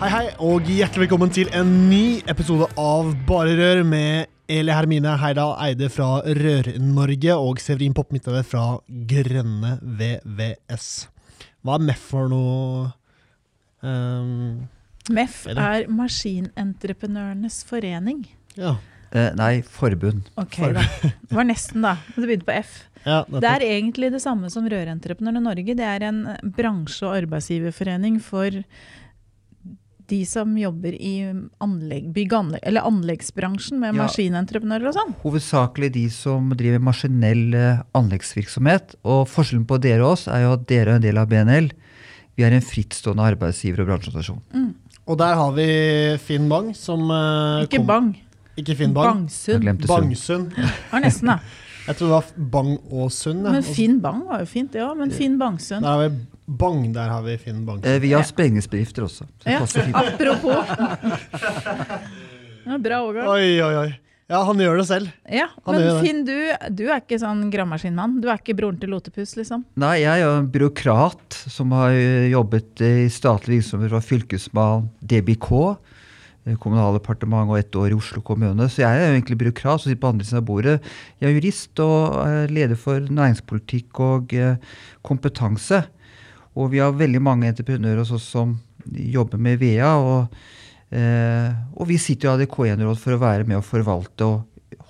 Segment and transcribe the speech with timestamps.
[0.00, 5.12] Hei, hei, og hjertelig velkommen til en ny episode av Bare Rør med Eli Hermine
[5.20, 8.62] Heidal Eide fra Rør-Norge og Severin Popp Midtøve fra
[9.10, 10.86] Grønne VVS.
[11.60, 12.86] Hva er MEF for noe?
[13.84, 14.62] Um,
[15.12, 18.24] MEF Er er Maskinentreprenørenes forening.
[18.56, 18.78] ja.
[19.10, 20.28] Eh, nei, forbund.
[20.38, 20.76] Ok, forbund.
[21.02, 21.08] da.
[21.26, 21.96] Det var nesten, da.
[22.14, 22.76] Det begynte på F.
[23.10, 25.74] ja Det er egentlig det samme som Rørentreprenørene Norge.
[25.74, 26.20] Det er en
[26.54, 28.54] bransje- og arbeidsgiverforening for
[30.10, 31.12] de som jobber i
[31.62, 34.02] anlegg, bygg anlegg, eller anleggsbransjen med Ja.
[34.04, 35.14] maskinentreprenører og sånn.
[35.22, 38.96] Hovedsakelig de som driver maskinell eh, anleggsvirksomhet.
[39.04, 41.70] Og forskjellen på dere og oss er jo at dere er en del av BNL.
[42.36, 44.74] Vi er en frittstående arbeidsgiver- og bransjeorganisasjon.
[45.10, 45.66] Og der har vi
[46.22, 48.10] Finn Bang, som uh, Ikke kom- Bang.
[48.60, 49.24] Ikke Finn Bang.
[49.26, 49.64] Bangsund.
[49.88, 50.50] Bangsund.
[50.56, 51.38] Det var nesten, da.
[51.86, 53.44] Jeg tror det var Bang og Sund.
[53.46, 53.52] ja.
[53.56, 54.90] Men Finn Bang var jo fint, ja.
[54.94, 55.82] Men Finn Bangsund.
[55.82, 56.18] Der har vi
[56.58, 57.84] Bang, der har vi Finn Bang.
[57.86, 58.26] Eh, vi har Ja.
[58.26, 59.26] sprengningsbedrifter også.
[59.46, 60.66] Ja, apropos.
[62.66, 63.28] Ja, bra, overgang.
[63.32, 63.90] Oi, oi, oi.
[64.30, 65.08] Ja, han gjør det selv.
[65.26, 65.86] Ja, Han men.
[66.04, 66.34] Finn, du,
[66.76, 68.18] du er ikke sånn gravemaskinmann?
[68.22, 69.64] Du er ikke broren til Lotepus, liksom?
[69.80, 74.86] Nei, jeg er jo en byråkrat som har eh, jobbet i statlig virksomhet fra fylkesmann
[75.02, 75.48] DBK,
[76.46, 78.68] eh, Kommunaldepartementet og ett år i Oslo kommune.
[78.70, 80.76] Så jeg er jo egentlig byråkrat som sitter på andre siden av bordet.
[81.18, 84.60] Jeg er jurist og er leder for næringspolitikk og eh,
[85.02, 85.82] kompetanse.
[86.58, 88.56] Og vi har veldig mange entreprenører hos oss som
[88.90, 89.92] jobber med VEA.
[90.02, 90.34] Og,
[90.90, 94.46] eh, og vi sitter jo i ADK1-råd for å være med å forvalte og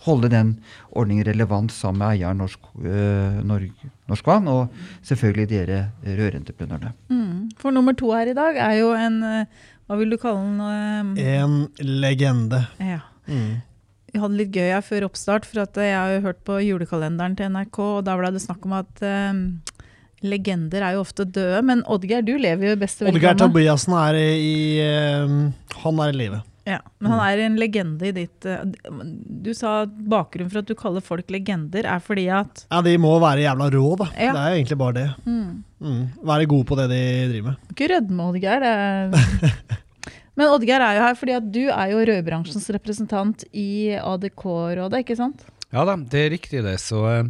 [0.07, 0.55] holde den
[0.97, 4.71] ordningen relevant sammen med eieren Norsk, øh, Norsk, Norsk Vann, og
[5.05, 6.95] selvfølgelig dere rørentreprenørene.
[7.13, 7.51] Mm.
[7.61, 11.17] For nummer to her i dag er jo en eh, Hva vil du kalle den?
[11.19, 12.63] eh, En legende.
[12.79, 13.01] Ja.
[13.27, 13.61] Mm.
[14.13, 16.61] Vi hadde litt gøy her før oppstart, for at eh, jeg har jo hørt på
[16.65, 19.33] julekalenderen til NRK, og da ble det snakk om at eh,
[20.23, 21.63] legender er jo ofte døde.
[21.65, 23.47] Men Oddgeir, du lever jo i beste Oddgeir velgående.
[23.49, 24.55] Tobiassen er i
[24.85, 25.35] eh,
[25.85, 26.43] Han er i live.
[26.69, 28.61] Ja, men han er en legende i ditt eh,
[29.43, 33.15] Du sa bakgrunnen for at du kaller folk legender, er fordi at Ja, de må
[33.23, 34.11] være jævla rå, da.
[34.13, 34.35] Ja.
[34.37, 35.09] Det er jo egentlig bare det.
[35.27, 36.03] mm, Mm.
[36.29, 37.71] Være gode på det de driver med.
[37.73, 38.67] Ikke rødme, Oddgeir.
[40.37, 45.17] Men Oddgeir er jo her fordi at du er jo rødbransjens representant i ADK-rådet, ikke
[45.19, 45.43] sant?
[45.73, 46.77] Ja da, det er riktig det.
[46.83, 47.25] Så eh,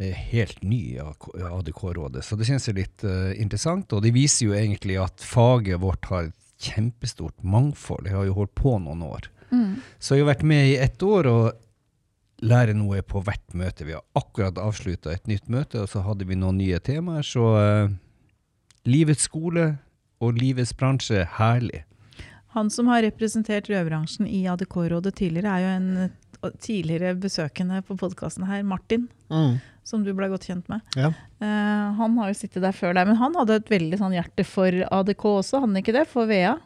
[0.00, 3.92] helt ny i ADK-rådet, så det synes jeg er litt uh, interessant.
[3.92, 8.06] Og det viser jo egentlig at faget vårt har et kjempestort mangfold.
[8.08, 9.28] Jeg har jo holdt på noen år.
[10.00, 11.42] Så jeg har vært med i ett år og
[12.42, 13.84] lærer noe på hvert møte.
[13.86, 17.26] Vi har akkurat avslutta et nytt møte, og så hadde vi noen nye temaer.
[17.26, 17.92] Så uh,
[18.88, 19.74] livets skole
[20.22, 21.84] og livets bransje, herlig.
[22.56, 27.96] Han som har representert rødbransjen i ADK-rådet tidligere, er jo en eh, tidligere besøkende på
[28.00, 29.54] podkasten her, Martin, Mm.
[29.86, 30.82] Som du ble godt kjent med.
[30.98, 31.10] Ja.
[31.42, 34.46] Uh, han har jo sittet der før deg, men han hadde et veldig sånn hjerte
[34.46, 36.06] for ADK også, hadde han ikke det?
[36.10, 36.56] For VEA?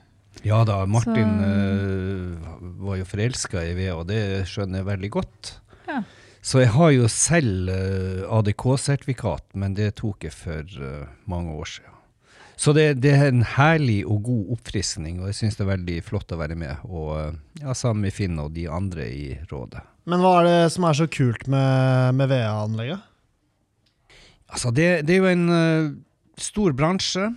[0.44, 2.48] Ja da, Martin eh,
[2.84, 5.52] var jo forelska i VEA, og det skjønner jeg veldig godt.
[5.88, 6.02] Ja.
[6.46, 11.72] Så jeg har jo selv uh, ADK-sertifikat, men det tok jeg for eh, mange år
[11.72, 11.96] siden.
[12.56, 15.96] Så det, det er en herlig og god oppfriskning, og jeg syns det er veldig
[16.06, 16.86] flott å være med.
[16.86, 17.34] Og eh,
[17.64, 19.82] ja, sammen med Finn og de andre i rådet.
[20.06, 23.02] Men hva er det som er så kult med, med VA-anlegget?
[24.46, 25.88] Altså, det, det er jo en uh,
[26.38, 27.32] stor bransje.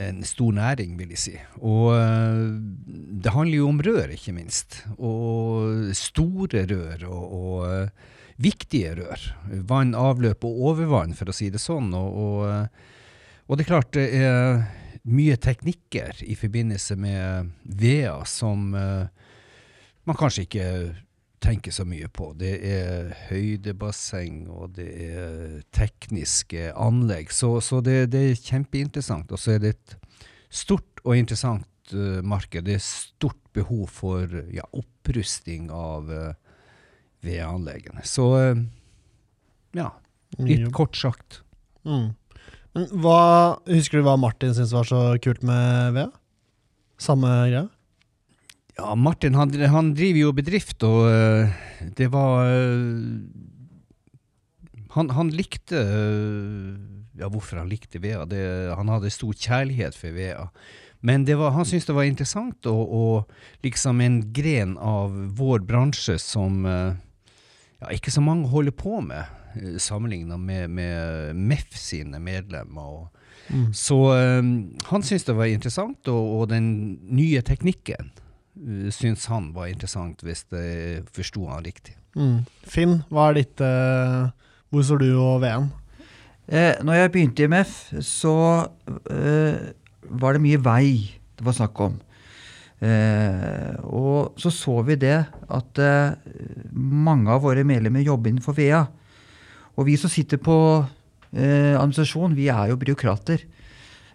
[0.00, 1.34] En stor næring, vil jeg si.
[1.58, 2.46] Og uh,
[2.86, 4.84] det handler jo om rør, ikke minst.
[5.02, 9.26] Og store rør og, og uh, viktige rør.
[9.66, 11.90] Vann, avløp og overvann, for å si det sånn.
[11.98, 12.80] Og, og,
[13.50, 14.62] og det er klart det er
[15.10, 20.66] mye teknikker i forbindelse med VEA som man kanskje ikke
[21.40, 22.30] tenker så mye på.
[22.38, 27.32] Det er høydebasseng, og det er tekniske anlegg.
[27.32, 29.32] Så, så det, det er kjempeinteressant.
[29.32, 29.96] Og så er det et
[30.52, 32.66] stort og interessant uh, marked.
[32.68, 36.30] Det er stort behov for ja, opprusting av uh,
[37.24, 38.04] vedanleggene.
[38.04, 38.64] Så uh,
[39.76, 39.90] ja,
[40.38, 40.72] litt mm.
[40.76, 41.40] kort sagt.
[41.88, 42.12] Mm.
[42.76, 43.20] Men hva,
[43.66, 46.16] husker du hva Martin syntes var så kult med ved?
[47.00, 47.66] Samme greia?
[48.76, 51.50] Ja, Martin han, han driver jo bedrift, og uh,
[51.96, 53.18] det var uh,
[54.96, 56.76] han, han likte uh,
[57.20, 58.24] Ja, hvorfor han likte VEA?
[58.24, 58.40] Det,
[58.78, 60.46] han hadde stor kjærlighet for VEA.
[61.04, 65.64] Men det var, han syntes det var interessant og, og liksom en gren av vår
[65.68, 69.28] bransje som ja, ikke så mange holder på med,
[69.80, 73.00] sammenligna med, med MEF sine medlemmer.
[73.00, 73.20] Og,
[73.50, 73.72] Mm.
[73.74, 73.96] Så
[74.86, 76.68] han syntes det var interessant, og, og den
[77.10, 78.12] nye teknikken
[78.58, 81.96] uh, syntes han var interessant, hvis jeg forsto han riktig.
[82.18, 82.42] Mm.
[82.66, 84.30] Finn, hva er ditt eh,
[84.74, 85.68] Hvor står du og VM?
[86.50, 88.34] Eh, når jeg begynte i MF, så
[89.06, 89.68] eh,
[90.18, 90.88] var det mye vei
[91.38, 91.94] det var snakk om.
[92.84, 96.18] Eh, og så så vi det at eh,
[96.74, 98.82] mange av våre medlemmer jobber innenfor VEA.
[99.78, 100.56] Og vi som sitter på
[101.32, 103.46] eh, administrasjon, vi er jo byråkrater.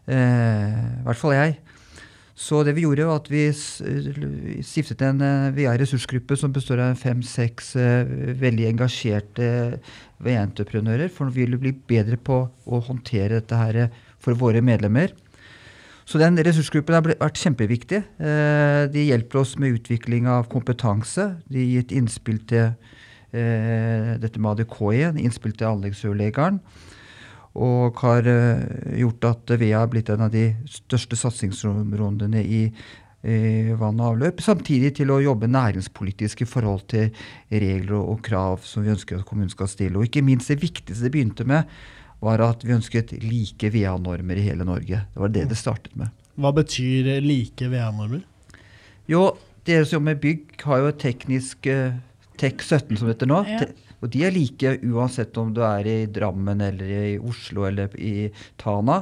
[0.05, 1.57] Eh, I hvert fall jeg.
[2.35, 7.69] Så det vi gjorde, var at vi stiftet en eh, VA-ressursgruppe som består av fem-seks
[7.79, 8.09] eh,
[8.41, 9.47] veldig engasjerte
[10.19, 15.13] VA-entreprenører, for vi ville bli bedre på å håndtere dette her eh, for våre medlemmer.
[16.05, 18.03] Så den ressursgruppen har vært kjempeviktig.
[18.19, 21.31] Eh, De hjelper oss med utvikling av kompetanse.
[21.47, 22.67] De har gitt innspill til
[23.31, 26.59] eh, dette med ADK igjen, innspill til anleggsødelegeren.
[27.55, 33.71] Og har eh, gjort at VEA har blitt en av de største satsingsområdene i eh,
[33.79, 34.43] vann og avløp.
[34.43, 37.09] Samtidig til å jobbe næringspolitisk i forhold til
[37.51, 39.95] regler og, krav som vi ønsker at kommunen skal stille.
[39.99, 41.69] Og ikke minst det viktigste det begynte med,
[42.23, 45.03] var at vi ønsket like VEA-normer i hele Norge.
[45.13, 46.11] Det var det det startet med.
[46.35, 48.25] Hva betyr like VA-normer?
[49.07, 49.29] Jo,
[49.67, 51.95] dere som jobber med bygg, har jo teknisk eh,
[52.41, 53.41] TEK 17 som det heter nå.
[53.47, 53.67] Ja.
[54.05, 58.29] Og de er like uansett om du er i Drammen eller i Oslo eller i
[58.61, 59.01] Tana.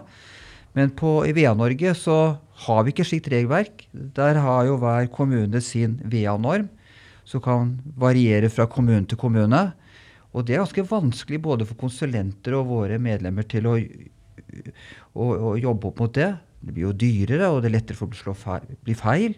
[0.74, 2.18] Men på, i VEA-Norge så
[2.66, 3.84] har vi ikke slikt regelverk.
[3.92, 6.70] Der har jo hver kommune sin VEA-norm,
[7.28, 9.66] som kan variere fra kommune til kommune.
[10.34, 13.76] Og det er ganske vanskelig både for konsulenter og våre medlemmer til å,
[15.14, 16.32] å, å jobbe opp mot det.
[16.64, 19.36] Det blir jo dyrere, og det er lettere for å bli feil.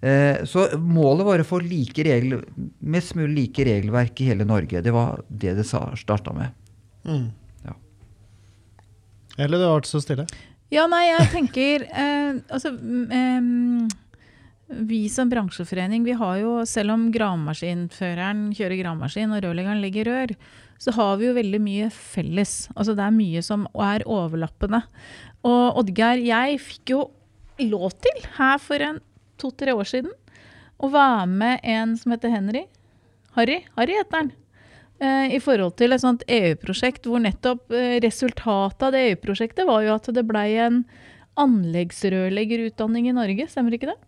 [0.00, 2.44] Eh, så målet var å få like regler,
[2.80, 4.80] mest mulig like regelverk i hele Norge.
[4.80, 6.54] Det var det det starta med.
[7.04, 7.26] Mm.
[7.66, 7.74] Ja.
[9.36, 10.26] Eller det har vært så stille?
[10.70, 13.46] Ja, nei, jeg tenker eh, Altså eh,
[14.86, 20.34] Vi som bransjeforening, vi har jo, selv om gravemaskinføreren kjører gravemaskin og rørleggeren legger rør,
[20.80, 22.70] så har vi jo veldig mye felles.
[22.72, 24.80] Altså det er mye som er overlappende.
[25.44, 27.02] Og Oddgeir, jeg fikk jo
[27.60, 29.02] lov til her for en
[29.40, 30.12] to-tre år siden
[30.80, 32.64] å være med en som heter Henry.
[33.36, 33.60] Harry.
[33.76, 34.32] Harry heter han.
[35.00, 39.84] Eh, I forhold til et sånt EU-prosjekt hvor nettopp eh, resultatet av det EU-prosjektet var
[39.86, 40.82] jo at det blei en
[41.40, 43.98] anleggsrørleggerutdanning i Norge, stemmer ikke det?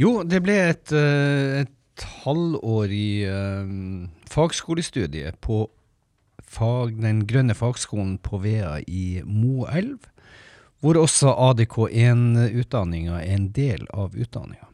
[0.00, 5.62] Jo, det ble et, eh, et halvårig um, fagskolestudie på
[6.42, 10.10] fag, den grønne fagskolen på Vea i Moelv,
[10.86, 14.68] hvor også ADK1-utdanninga er en del av utdanninga.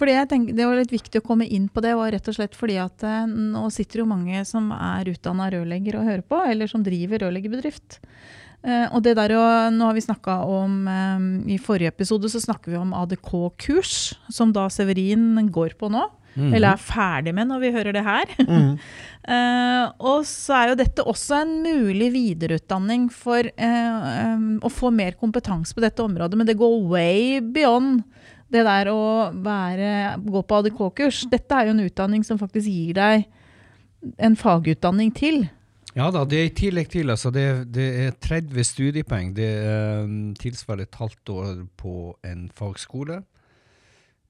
[0.00, 2.34] Fordi jeg tenker, Det var litt viktig å komme inn på det, var rett og
[2.34, 6.40] slett fordi at eh, nå sitter jo mange som er utdanna rørlegger og hører på,
[6.42, 8.00] eller som driver rørleggerbedrift.
[8.66, 14.16] Eh, nå har vi snakka om eh, I forrige episode så snakker vi om ADK-kurs,
[14.30, 16.08] som da Severin går på nå.
[16.34, 16.54] Mhm.
[16.56, 18.34] Eller er ferdig med når vi hører det her.
[18.40, 18.76] Mm.
[19.28, 24.92] uh, og så er jo dette også en mulig videreutdanning for uh, um, å få
[24.94, 28.02] mer kompetanse på dette området, men det går way beyond
[28.52, 31.24] det der å være, gå på ADK-kurs.
[31.32, 33.26] Dette er jo en utdanning som faktisk gir deg
[34.20, 35.44] en fagutdanning til.
[35.92, 37.12] Ja da, det er i tillegg til.
[37.12, 39.34] Altså det, det er 30 studiepoeng.
[39.36, 41.94] Det eh, tilsvarer et halvt år på
[42.28, 43.20] en fagskole.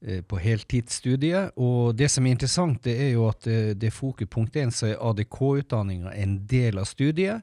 [0.05, 1.53] Eh, På heltidsstudiet.
[1.57, 4.71] Og det som er interessant, det er jo at det, det er fokus punkt én,
[4.71, 7.41] så er ADK-utdanninga en del av studiet.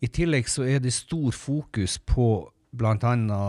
[0.00, 3.42] I tillegg så er det stor fokus på bl.a.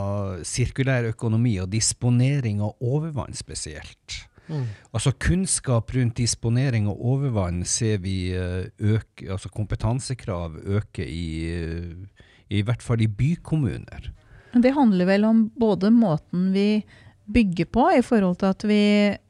[0.47, 4.25] sirkulær økonomi og disponering av overvann spesielt.
[4.51, 4.65] Mm.
[4.91, 12.25] Altså Kunnskap rundt disponering av overvann ser vi eh, øke, altså kompetansekrav øke i, eh,
[12.49, 14.11] i hvert fall i bykommuner.
[14.51, 16.83] Men Det handler vel om både måten vi
[17.25, 18.81] bygger på, i forhold til at vi,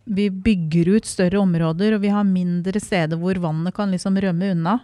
[0.05, 4.51] vi bygger ut større områder, og vi har mindre steder hvor vannet kan liksom rømme
[4.55, 4.79] unna.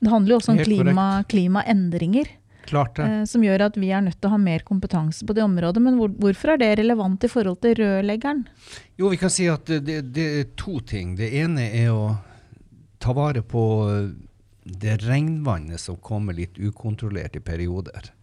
[0.00, 2.32] Det handler jo også om klima, klimaendringer.
[2.64, 3.04] Klart det.
[3.04, 5.82] eh, som gjør at vi er nødt til å ha mer kompetanse på det området.
[5.84, 8.46] Men hvor, hvorfor er det relevant i forhold til rørleggeren?
[8.96, 11.16] Jo, vi kan si at det, det, det er to ting.
[11.20, 12.14] Det ene er å
[13.04, 13.64] ta vare på
[14.64, 18.13] det regnvannet som kommer litt ukontrollert i perioder.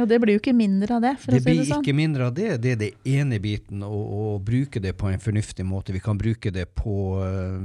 [0.00, 1.82] Ja, det blir jo ikke mindre av det, for Det å si blir det sånn.
[1.84, 2.50] ikke mindre av det.
[2.64, 5.92] Det er det ene biten, å, å bruke det på en fornuftig måte.
[5.92, 7.58] Vi kan bruke det på eh,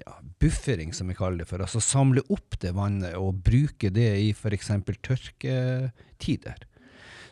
[0.00, 1.62] ja, buffering, som vi kaller det for.
[1.62, 4.72] Altså samle opp det vannet og bruke det i f.eks.
[5.06, 6.66] tørketider.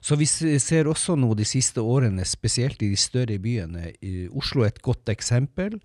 [0.05, 4.63] Så vi ser også nå de siste årene, spesielt i de større byene, i Oslo
[4.63, 5.79] er et godt eksempel.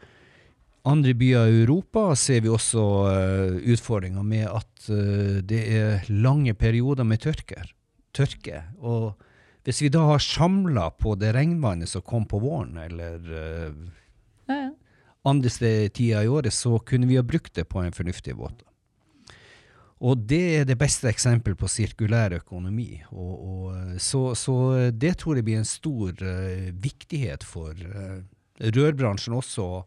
[0.90, 6.54] Andre byer i Europa ser vi også uh, utfordringer med at uh, det er lange
[6.60, 7.72] perioder med tørker,
[8.20, 8.64] tørke.
[8.80, 9.16] Og
[9.68, 13.74] hvis vi da har samla på det regnvannet som kom på våren, eller uh,
[14.50, 14.72] Ja, ja.
[15.30, 18.66] andre sted- tider i året, så kunne vi ha brukt det på en fornuftig måte.
[20.00, 23.02] Og det er det beste eksempelet på sirkulær økonomi.
[23.12, 24.56] Og, og, så, så
[24.96, 28.22] det tror jeg blir en stor uh, viktighet for uh,
[28.64, 29.82] rørbransjen også å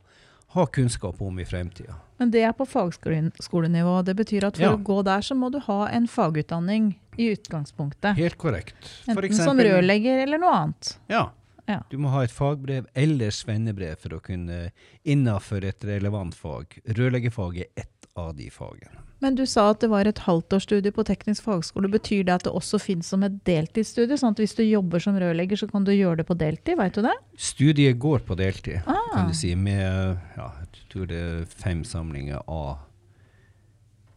[0.53, 1.97] ha kunnskap om i fremtida.
[2.23, 3.97] Men det er på fagskolenivå.
[4.07, 4.77] Det betyr at for Ja.
[4.77, 8.15] å gå der, så må du ha en fagutdanning i utgangspunktet.
[8.17, 8.79] Helt korrekt.
[9.05, 10.97] For Enten som eksempel- rørlegger eller noe annet.
[11.09, 11.31] Ja.
[11.69, 11.81] Ja.
[11.91, 14.71] Du må ha et fagbrev eller svennebrev for å kunne
[15.05, 16.79] innafor et relevant fag.
[16.87, 18.99] Rørleggerfag er ett av de fagene.
[19.21, 21.89] Men du sa at det var et halvtårsstudie på teknisk fagskole.
[21.89, 24.19] Betyr det at det også finnes som et deltidsstudie?
[24.19, 26.77] Sånn at hvis du jobber som rørlegger, så kan du gjøre det på deltid?
[26.77, 27.15] Vet du det?
[27.39, 28.99] Studiet går på deltid, Ah.
[29.15, 30.51] kan du si, med ja,
[30.93, 32.81] tror det er fem samlinger av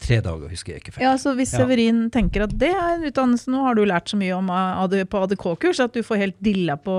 [0.06, 1.06] tre dager, husker jeg ikke feil.
[1.08, 1.64] Ja, så Hvis Ja.
[1.64, 5.06] Severin tenker at det er en utdannelse Nå har du lært så mye om AD,
[5.10, 6.96] på ADK-kurs at du får helt dilla på,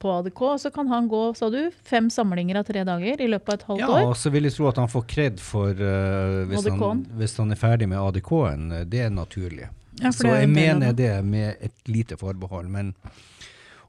[0.00, 0.40] på ADK.
[0.64, 3.66] Så kan han gå sa du, fem samlinger av tre dager i løpet av et
[3.68, 4.08] halvt Ja, år.
[4.08, 7.52] og så vil jeg tro at han får kred for uh, hvis, han, hvis han
[7.52, 8.70] er ferdig med ADK-en.
[8.90, 9.68] Det er naturlig.
[10.00, 12.70] Ja, så er jeg mener det med et lite forbehold.
[12.72, 12.94] Men,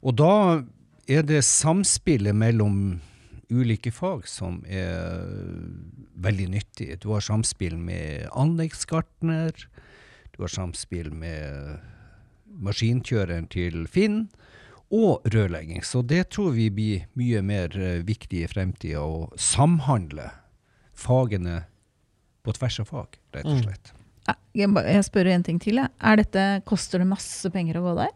[0.04, 0.34] og da
[1.08, 3.00] er det samspillet mellom
[3.51, 5.25] ulike fag som er
[6.22, 6.98] veldig nyttige.
[7.03, 9.51] Du har samspill med anleggsgartner,
[10.31, 11.79] du har samspill med
[12.62, 14.25] maskinkjøreren til Finn,
[14.91, 15.84] og rørlegging.
[15.88, 20.29] Så det tror vi blir mye mer eh, viktig i fremtida, å samhandle
[21.00, 21.62] fagene
[22.43, 23.63] på tvers av fag, rett og Mm.
[23.63, 23.93] slett.
[23.93, 24.38] Mm.
[24.53, 25.75] Jeg, jeg spør en ting til.
[25.79, 25.89] jeg.
[26.01, 28.12] Er dette, koster det masse penger å gå der?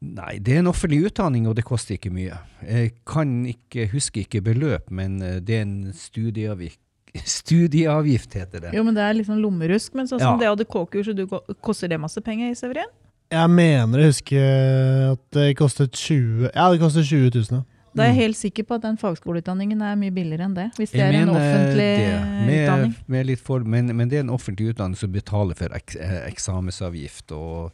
[0.00, 2.38] Nei, det er en offentlig utdanning, og det koster ikke mye.
[2.64, 6.80] Jeg kan ikke, husker ikke beløp, men eh, det er en studieavgift,
[7.28, 8.70] studieavgift heter det.
[8.76, 9.92] Jo, men det er liksom lommerusk.
[9.98, 10.30] Men sånn Ja.
[10.32, 11.26] som det ADK-kurset, du
[11.60, 12.88] koster det masse penger, i Severin?
[13.30, 17.60] Jeg mener jeg husker at det kostet 20 Ja, det kostet 20 000.
[17.60, 17.62] ja.
[17.94, 18.22] Da er jeg Mm.
[18.22, 20.68] helt sikker på at den fagskoleutdanningen er mye billigere enn det.
[20.78, 22.94] Hvis det Jeg er en offentlig det, med, utdanning.
[23.08, 26.20] Med litt for, men, men det er en offentlig utdanning som betaler for ek, eh,
[26.30, 27.72] eksamensavgift, og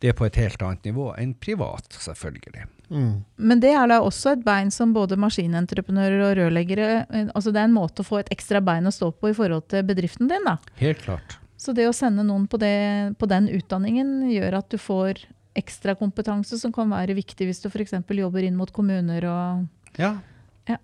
[0.00, 2.64] det er på et helt annet nivå enn privat, selvfølgelig.
[2.88, 3.20] Mm.
[3.36, 7.60] Men det er da også et bein som både maskinentreprenører og rørleggere eh, altså Det
[7.60, 10.30] er en måte å få et ekstra bein å stå på i forhold til bedriften
[10.30, 10.48] din.
[10.48, 10.56] da.
[10.80, 11.36] Helt klart.
[11.60, 12.72] Så det å sende noen på, det,
[13.20, 15.20] på den utdanningen gjør at du får
[15.60, 17.92] ekstra kompetanse som kan være viktig hvis du f.eks.
[18.00, 20.14] jobber inn mot kommuner og Ja.
[20.70, 20.78] Ja.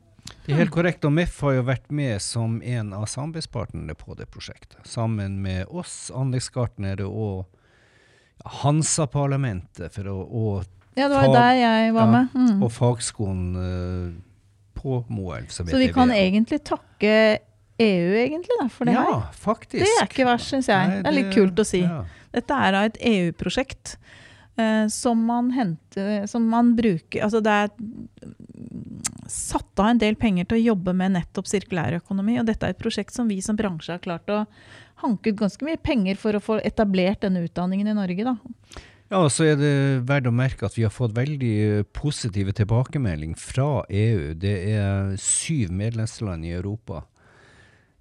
[0.44, 4.18] Det er helt korrekt, og MEF har jo vært med som en av samarbeidspartnerne på
[4.18, 4.82] det prosjektet.
[4.84, 7.46] Sammen med oss, anleggsgartnere og
[8.44, 10.64] Hansa-parlamentet for å, og,
[10.96, 12.36] Ja, det var der jeg var med.
[12.36, 12.62] Mm.
[12.62, 14.12] og fagskolen uh,
[14.76, 15.48] på Moelv.
[15.50, 16.20] Så, Så vi kan VA.
[16.28, 17.38] egentlig takke
[17.78, 19.32] EU, egentlig, da, for det ja, her.
[19.36, 19.84] faktisk.
[19.84, 20.88] Det er ikke verst, syns jeg.
[20.88, 21.82] Nei, det er litt kult å si.
[21.84, 22.04] Ja.
[22.36, 23.98] Dette er da et EU-prosjekt
[24.56, 27.66] Uh, som man henter Som man bruker Altså det er
[29.28, 32.38] satt av en del penger til å jobbe med nettopp sirkulærøkonomi.
[32.40, 34.44] Og dette er et prosjekt som vi som bransje har klart å
[35.02, 38.24] hanke ut ganske mye penger for å få etablert denne utdanningen i Norge.
[38.24, 38.36] da.
[39.10, 39.72] Ja, og så er det
[40.08, 44.32] verdt å merke at vi har fått veldig eh, positive tilbakemelding fra EU.
[44.34, 47.04] Det er syv medlemsland i Europa.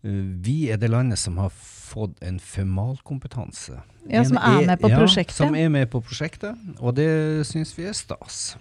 [0.03, 3.83] Eh, Vi er det landet som har fått en formalkompetanse.
[4.09, 5.39] Ja, som er med på prosjektet.
[5.39, 5.45] ja.
[5.45, 8.55] Som er med på prosjektet, og det syns vi er stas.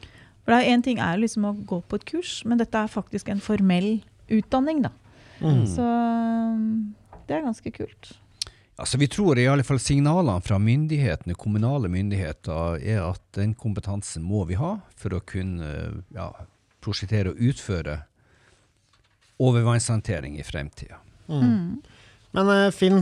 [0.44, 3.30] For det Én ting er liksom å gå på et kurs, men dette er faktisk
[3.32, 4.82] en formell utdanning.
[4.82, 4.90] da.
[5.40, 5.64] Mm.
[5.66, 6.94] Så mm,
[7.26, 8.12] det er ganske kult.
[8.76, 14.24] Altså, vi tror i alle fall signalene fra myndighetene, kommunale myndigheter, er at den kompetansen
[14.26, 15.68] må vi ha for å kunne
[16.16, 16.26] ja,
[16.82, 18.00] prosjektere og utføre
[19.38, 20.98] overvannshåndtering i fremtida.
[21.30, 21.78] Mm.
[22.34, 22.98] Men eh, Finn,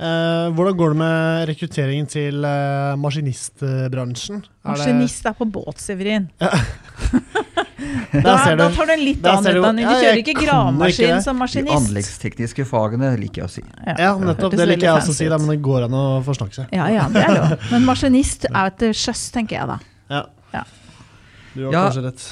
[0.00, 4.40] eh, hvordan går det med rekrutteringen til eh, maskinistbransjen?
[4.44, 6.30] Det- Maskinist er på båt, Severin.
[6.40, 7.43] Der
[8.24, 9.86] Da, ser da tar du en litt annen utdanning.
[9.88, 11.72] Du kjører ikke gravemaskin som maskinist.
[11.72, 13.64] De anleggstekniske fagene liker jeg å si.
[13.98, 14.54] Ja, nettopp.
[14.58, 16.72] Det liker jeg også å si, da, men det går an å forsnakke seg.
[16.74, 17.54] Ja, ja, det er lov.
[17.72, 19.78] Men maskinist er til sjøs, tenker jeg da.
[20.14, 20.22] Ja.
[20.54, 20.64] Ja.
[21.54, 21.82] Du har Ja.
[21.88, 22.22] kanskje rett.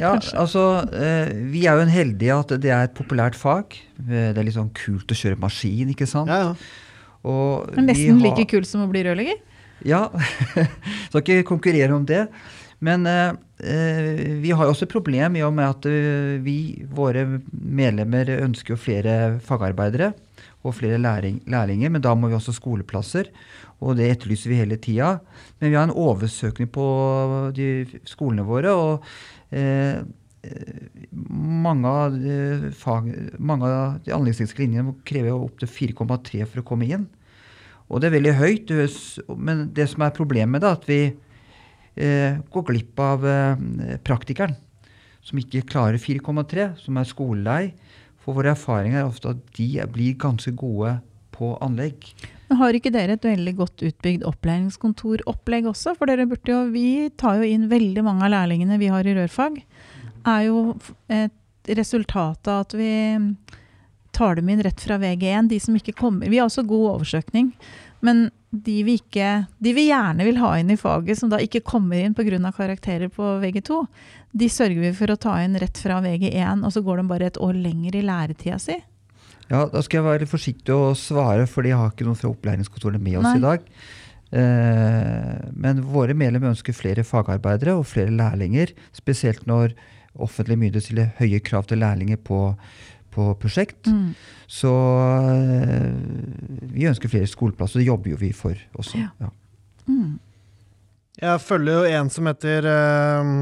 [0.00, 0.12] Ja,
[0.42, 0.62] altså,
[0.92, 3.74] eh, Vi er jo en heldige at det er et populært fag.
[4.00, 6.28] Eh, Det er litt sånn kult å kjøre maskin, ikke sant?
[6.32, 6.54] Ja, ja.
[7.26, 9.40] Og Men Nesten har- like kult som å bli rørlegger.
[9.84, 10.08] Ja.
[11.10, 12.28] Skal ikke konkurrere om det.
[12.84, 13.32] Men eh,
[13.64, 18.28] eh, vi har jo også et problem i og med at eh, vi, våre medlemmer,
[18.42, 20.12] ønsker jo flere fagarbeidere
[20.66, 21.92] og flere læring, lærlinger.
[21.94, 23.30] Men da må vi også skoleplasser,
[23.80, 25.16] og det etterlyser vi hele tida.
[25.60, 26.86] Men vi har en oversøkning på
[27.56, 28.74] de skolene våre.
[28.76, 29.04] og
[29.50, 30.04] eh,
[31.26, 33.08] mange av, de fag,
[33.42, 37.08] mange av de anleggstekniske linjene krever opptil 4,3 for å komme inn.
[37.86, 38.72] Og det er veldig høyt,
[39.38, 41.00] men det som er problemet, er at vi
[41.96, 44.56] eh, går glipp av eh, praktikeren.
[45.26, 47.62] Som ikke klarer 4,3, som er skolelei.
[48.22, 50.96] For våre erfaringer er ofte at de blir ganske gode
[51.36, 52.08] på anlegg.
[52.56, 55.96] Har ikke dere et veldig godt utbygd opplæringskontoropplegg også?
[55.98, 59.16] For dere burde jo, vi tar jo inn veldig mange av lærlingene vi har i
[59.18, 59.58] rørfag.
[60.26, 60.76] er jo
[61.10, 62.92] et resultat av at vi
[64.16, 65.50] tar dem inn rett fra VG1.
[65.50, 67.52] De som ikke kommer Vi har også god oversøkning.
[68.06, 71.64] Men de vi, ikke, de vi gjerne vil ha inn i faget, som da ikke
[71.66, 72.38] kommer inn pga.
[72.56, 73.80] karakterer på VG2,
[74.32, 77.26] de sørger vi for å ta inn rett fra VG1, og så går de bare
[77.26, 78.78] et år lenger i læretida si.
[79.50, 83.02] Ja, Da skal jeg være forsiktig å svare, for jeg har ikke noen fra opplæringskontorene
[83.02, 83.36] med oss Nei.
[83.38, 83.68] i dag.
[84.36, 88.74] Eh, men våre medlemmer ønsker flere fagarbeidere og flere lærlinger.
[88.96, 89.76] Spesielt når
[90.16, 92.40] offentlige myndigheter stiller høye krav til lærlinger på,
[93.16, 93.88] på prosjekt.
[93.88, 94.12] Mm.
[94.46, 94.72] Så
[95.32, 95.90] eh,
[96.76, 99.00] vi ønsker flere skoleplasser, og det jobber jo vi for også.
[99.00, 99.10] Ja.
[99.24, 99.32] Ja.
[99.86, 100.18] Mm.
[101.16, 102.68] Jeg følger jo en som heter
[103.22, 103.38] um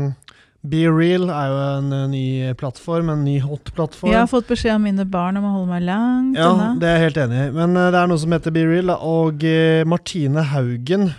[0.65, 4.09] Be Real er jo en uh, ny plattform, en ny hot plattform.
[4.15, 6.97] Jeg har fått beskjed av mine barn om å holde meg langt Ja, det er
[6.97, 7.51] jeg helt enig i.
[7.59, 11.11] Men uh, det er noe som heter Be Real, og uh, Martine Haugen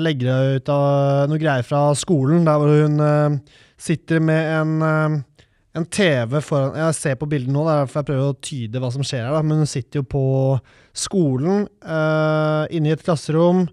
[0.00, 3.40] legger ut av noe greier fra skolen, der hvor hun
[3.76, 5.20] sitter med en,
[5.76, 8.82] en TV foran Jeg ser på bildet nå, det er derfor jeg prøver å tyde
[8.82, 9.42] hva som skjer her, da.
[9.44, 10.24] men hun sitter jo på
[10.96, 11.66] skolen,
[12.72, 13.66] inne i et klasserom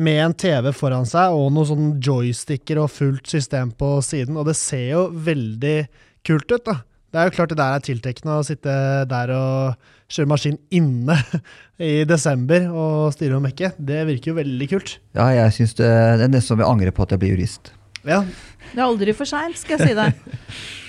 [0.00, 4.38] med en TV foran seg og noen sånne joysticker og fullt system på siden.
[4.38, 5.78] Og det ser jo veldig
[6.26, 6.76] kult ut, da.
[7.10, 8.74] Det er jo klart det der er tiltrekkende å sitte
[9.10, 11.16] der og kjøre maskin inne
[11.90, 13.72] i desember og styre og mekke.
[13.76, 14.96] Det virker jo veldig kult.
[15.18, 17.74] Ja, jeg syns det, det er nesten som jeg angrer på at jeg blir jurist.
[18.06, 18.22] Ja.
[18.70, 20.20] Det er aldri for seint, skal jeg si deg.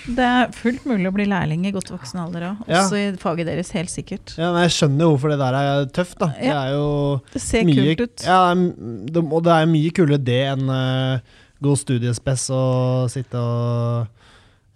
[0.01, 2.63] Det er fullt mulig å bli lærling i godt voksen alder òg.
[2.65, 3.11] Også ja.
[3.11, 4.33] i faget deres, helt sikkert.
[4.33, 6.17] Ja, men Jeg skjønner hvorfor det der er tøft.
[6.17, 6.31] da.
[6.41, 6.55] Ja.
[6.55, 6.87] Det er jo
[7.35, 8.25] Det ser mye, kult ut.
[8.25, 14.09] Ja, det, og det er mye kulere det enn uh, god studiespess og sitte og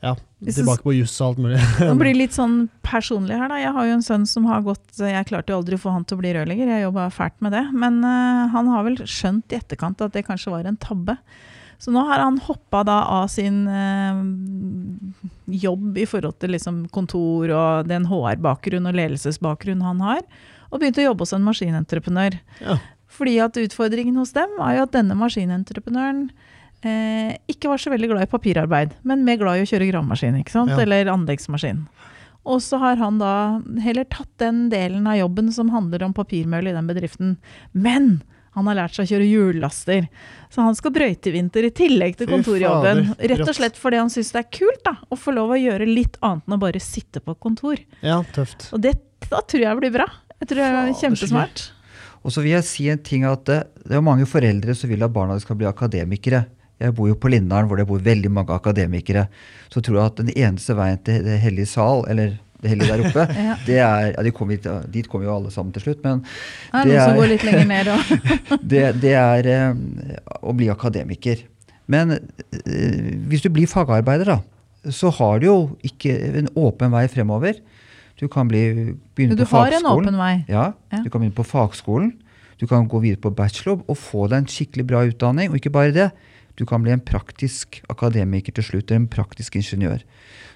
[0.05, 0.13] ja,
[0.45, 1.63] tilbake på juss og alt mulig.
[1.79, 3.57] Det blir litt sånn personlig her, da.
[3.63, 6.05] Jeg har jo en sønn som har gått Jeg klarte jo aldri å få han
[6.05, 7.65] til å bli rørlegger, jeg jobba fælt med det.
[7.73, 11.17] Men uh, han har vel skjønt i etterkant at det kanskje var en tabbe.
[11.81, 14.21] Så nå har han hoppa da av sin eh,
[15.65, 20.23] jobb i forhold til liksom kontor og den HR-bakgrunn og ledelsesbakgrunn han har,
[20.71, 22.39] og begynt å jobbe hos en maskinentreprenør.
[22.63, 22.79] Ja.
[23.15, 26.27] Fordi at utfordringen hos dem var jo at denne maskinentreprenøren
[26.83, 30.41] eh, ikke var så veldig glad i papirarbeid, men mer glad i å kjøre gravemaskin.
[30.41, 30.65] Ja.
[30.81, 31.85] eller anleggsmaskin.
[32.45, 36.69] Og så har han da heller tatt den delen av jobben som handler om papirmøll
[36.69, 37.37] i den bedriften.
[37.73, 38.19] Men
[38.55, 40.07] han har lært seg å kjøre hjullaster.
[40.51, 43.15] Så han skal brøyte i vinter i tillegg til kontorjobben.
[43.19, 45.87] Rett og slett fordi han syns det er kult da, å få lov å gjøre
[45.89, 47.81] litt annet enn å bare sitte på kontor.
[48.05, 48.69] Ja, tøft.
[48.71, 48.95] Og det
[49.29, 50.05] da tror jeg blir bra.
[50.41, 51.63] Jeg tror det er kjempesmart.
[52.25, 55.05] Og så vil jeg si en ting at det, det er mange foreldre som vil
[55.05, 56.45] at barna skal bli akademikere.
[56.81, 59.27] Jeg bor jo på Lindaren, hvor det bor veldig mange akademikere.
[59.71, 62.35] Så tror jeg at den eneste veien til Det hellige sal, eller
[62.65, 63.25] det hellige der oppe.
[63.47, 63.57] ja.
[63.67, 66.87] det er, ja, de kom hit, dit kommer jo alle sammen til slutt, men det,
[66.89, 67.91] det er, går litt lenger ned
[68.73, 71.45] det, det, er eh, å bli akademiker.
[71.91, 77.05] Men eh, hvis du blir fagarbeider, da, så har du jo ikke en åpen vei
[77.11, 77.61] fremover.
[78.19, 79.81] Du kan bli, begynne du på fagskolen.
[79.81, 80.35] Du har en åpen vei.
[80.47, 82.13] Ja, ja, du kan begynne på fagskolen.
[82.61, 85.51] Du kan gå videre på bachelor og få deg en skikkelig bra utdanning.
[85.51, 86.09] Og ikke bare det,
[86.55, 90.03] du kan bli en praktisk akademiker til slutt, en praktisk ingeniør.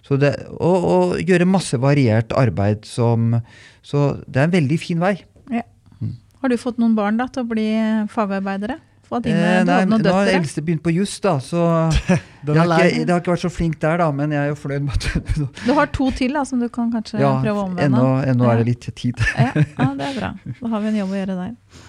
[0.05, 3.41] Så det, og, og, gjøre masse variert arbeid som
[3.83, 5.17] Så det er en veldig fin vei.
[5.51, 5.65] Ja.
[5.99, 6.15] Mm.
[6.41, 7.67] Har du fått noen barn da til å bli
[8.11, 8.79] fagarbeidere?
[9.09, 11.63] Dine, eh, nei, nå har eldste begynt på juss, da, så
[12.05, 14.57] jeg har, ikke, jeg har ikke vært så flink der, da, men jeg er jo
[14.61, 17.65] fornøyd med at Du har to til da, som du kan kanskje ja, prøve å
[17.71, 17.87] omvende?
[17.89, 18.51] Ennå, ennå ja.
[18.53, 19.23] er det litt tid.
[19.33, 20.29] ja, ja, det er bra.
[20.59, 21.81] Da har vi en jobb å gjøre der.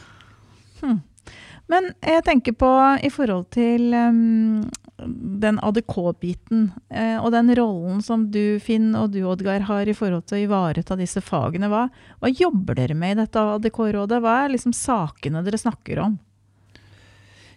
[0.81, 0.97] Hm.
[1.71, 2.71] Men jeg tenker på
[3.07, 4.63] i forhold til um,
[5.41, 10.27] den ADK-biten eh, og den rollen som du, Finn, og du, Oddgeir, har i forhold
[10.29, 11.71] til å ivareta disse fagene.
[11.71, 11.87] Hva,
[12.21, 14.19] hva jobber dere med i dette ADK-rådet?
[14.25, 16.19] Hva er liksom sakene dere snakker om?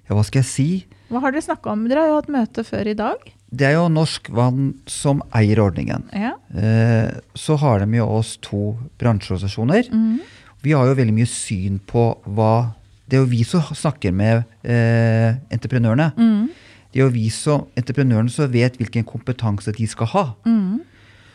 [0.04, 0.68] Ja, hva skal jeg si?
[1.10, 1.88] Hva har dere snakka om?
[1.90, 3.26] Dere har jo hatt møte før i dag.
[3.54, 6.08] Det er jo Norsk Vann som eier ordningen.
[6.14, 6.36] Ja.
[6.54, 9.92] Eh, så har de jo oss to bransjeorganisasjoner.
[9.94, 10.24] Mm.
[10.64, 12.54] Vi har jo veldig mye syn på hva
[13.14, 16.08] det er jo vi som snakker med eh, entreprenørene.
[16.18, 16.48] Mm.
[16.90, 20.24] Det er jo vi som entreprenørene som vet hvilken kompetanse de skal ha.
[20.50, 20.80] Mm.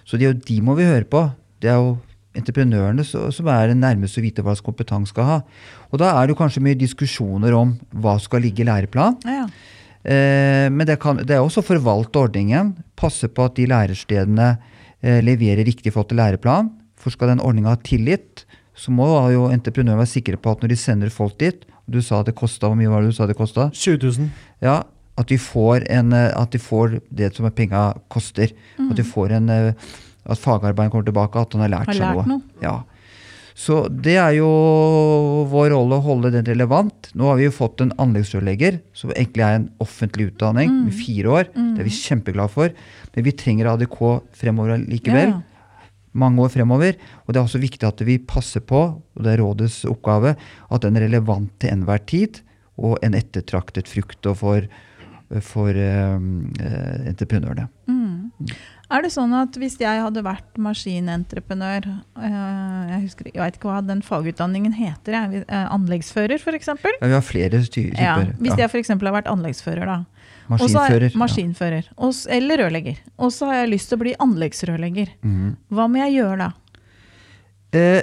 [0.02, 1.22] Så det er jo de må vi høre på.
[1.62, 1.92] Det er jo
[2.34, 5.38] entreprenørene som er det nærmeste å vite hva slags kompetanse skal ha.
[5.92, 9.22] Og da er det jo kanskje mye diskusjoner om hva skal ligge i læreplan.
[9.22, 9.48] Ja, ja.
[10.02, 12.74] Eh, men det, kan, det er også å forvalte ordningen.
[12.98, 14.50] Passe på at de lærestedene
[14.98, 16.74] eh, leverer riktig i forhold til læreplan.
[16.98, 18.47] For skal den ordninga ha tillit,
[18.78, 22.20] så må jo entreprenøren være sikre på at når de sender folk dit Du sa
[22.20, 23.70] at det kosta, hvor mye var det du sa det kosta?
[23.72, 24.28] 20 000.
[24.62, 24.82] Ja,
[25.18, 28.52] at de får, en, eh, at de får det som penga koster.
[28.78, 29.72] At de får en eh,
[30.28, 32.26] at fagarbeideren kommer tilbake, at han har lært Har seg noe.
[32.28, 32.42] noe.
[32.62, 32.82] Ja.
[33.58, 34.46] Så det er jo
[35.50, 37.08] vår rolle å holde den relevant.
[37.18, 40.84] Nå har vi jo fått en anleggsrørlegger, som egentlig er en offentlig utdanning Mm.
[40.84, 41.44] med fire år.
[41.56, 42.68] Det er vi kjempeglade for.
[43.16, 43.98] Men vi trenger ADK
[44.36, 45.32] fremover likevel.
[45.32, 45.42] Ja.
[46.18, 46.98] Mange år fremover.
[47.24, 50.34] Og det er også viktig at vi passer på, og det er rådets oppgave,
[50.70, 52.42] at den er relevant til enhver tid,
[52.78, 54.66] og en ettertraktet frukt for,
[55.44, 56.18] for eh,
[56.62, 57.68] eh, entreprenørene.
[57.90, 58.30] Mm.
[58.88, 63.68] Er det sånn at hvis jeg hadde vært maskinentreprenør eh, Jeg husker, jeg vet ikke
[63.68, 65.16] hva den fagutdanningen heter.
[65.16, 66.70] Jeg, eh, anleggsfører, f.eks.
[66.72, 68.00] Ja, vi har flere typer.
[68.00, 68.94] Ja, hvis jeg f.eks.
[68.94, 69.98] har vært anleggsfører, da.
[70.48, 71.12] Maskinfører.
[71.12, 71.90] så Maskinfører.
[71.90, 71.96] ja.
[72.00, 73.02] Og eller rørlegger.
[73.20, 75.12] Og så har jeg lyst til å bli anleggsrørlegger.
[75.20, 75.52] Mhm.
[75.68, 76.50] Hva må jeg gjøre da?
[77.76, 78.02] Eh,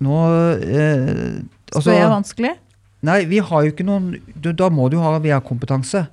[0.00, 0.18] nå
[0.56, 2.54] eh, altså, Spør jeg vanskelig?
[3.04, 6.06] Nei, vi har jo ikke noen Da må du ha VA-kompetanse.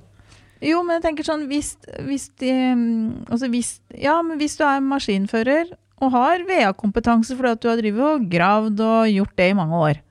[0.60, 1.72] Jo, men jeg tenker sånn hvis,
[2.04, 5.70] hvis, de, mm, altså hvis, ja, men hvis du er maskinfører
[6.00, 9.80] og har VA-kompetanse fordi at du har drivet og gravd og gjort det i mange
[9.88, 10.02] år,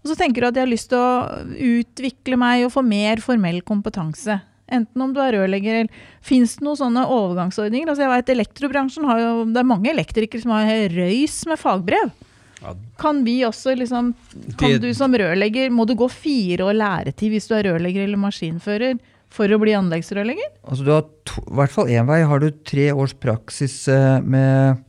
[0.00, 1.48] og så tenker du at jeg har lyst til å
[1.80, 4.38] utvikle meg og få mer formell kompetanse,
[4.70, 7.88] enten om du er rørlegger eller Fins det noen sånne overgangsordninger?
[7.90, 12.12] Altså jeg vet Elektrobransjen har jo Det er mange elektrikere som har røys med fagbrev.
[12.60, 14.12] Ja, Kan vi også liksom
[14.60, 18.04] Kan Det- du som rørlegger Må du gå fire år læretid hvis du er rørlegger
[18.04, 20.52] eller maskinfører for å bli anleggsrørlegger?
[20.66, 22.20] Altså du har to, I hvert fall én vei.
[22.26, 24.82] Har du tre års praksis eh, med,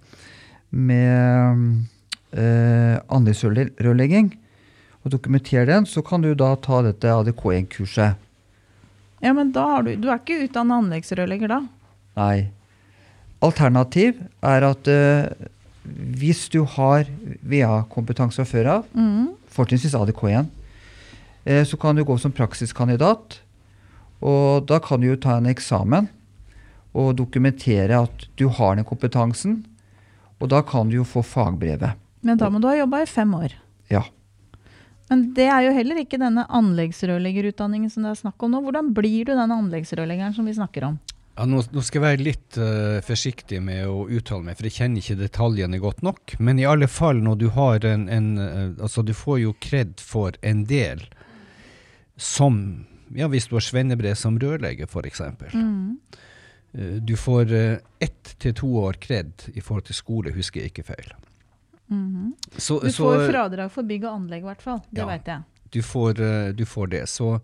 [0.69, 1.65] med
[2.33, 4.33] eh, anleggsrørlegging
[5.01, 8.27] og dokumenterer den, så kan du da ta dette ADK1-kurset.
[9.21, 11.61] Ja, men da har du Du er ikke utdanna anleggsrørlegger da?
[12.17, 12.51] Nei.
[13.41, 15.49] Alternativ er at eh,
[16.21, 17.07] hvis du har
[17.41, 19.31] VA-kompetanse fra før av, mm.
[19.49, 20.49] fortrinnsvis ADK1,
[21.45, 23.39] eh, så kan du gå som praksiskandidat.
[24.21, 26.09] Og da kan du jo ta en eksamen
[26.97, 29.61] og dokumentere at du har den kompetansen.
[30.41, 31.97] Og da kan du jo få fagbrevet.
[32.25, 33.55] Men da må du ha jobba i fem år.
[33.91, 34.03] Ja.
[35.11, 38.61] Men det er jo heller ikke denne anleggsrørleggerutdanningen som det er snakk om nå.
[38.65, 40.99] Hvordan blir du den anleggsrørleggeren som vi snakker om?
[41.35, 44.77] Ja, nå, nå skal jeg være litt uh, forsiktig med å uttale meg, for jeg
[44.77, 46.35] kjenner ikke detaljene godt nok.
[46.43, 49.99] Men i alle fall når du har en, en uh, Altså, du får jo kred
[50.03, 51.03] for en del
[52.21, 52.61] som
[53.15, 55.21] Ja, hvis du har svennebrev som rørlegger, f.eks.
[55.53, 55.97] Mm.
[56.77, 60.71] Uh, du får uh, ett til to år kred i forhold til skole, husker jeg
[60.73, 61.11] ikke feil.
[61.91, 62.33] Mhm.
[62.57, 64.79] Så, Du så, får fradrag for bygg og anlegg, i hvert fall.
[64.91, 65.07] Det Ja.
[65.09, 65.41] vet jeg.
[65.71, 67.09] du, får, uh, du får det.
[67.09, 67.39] Så,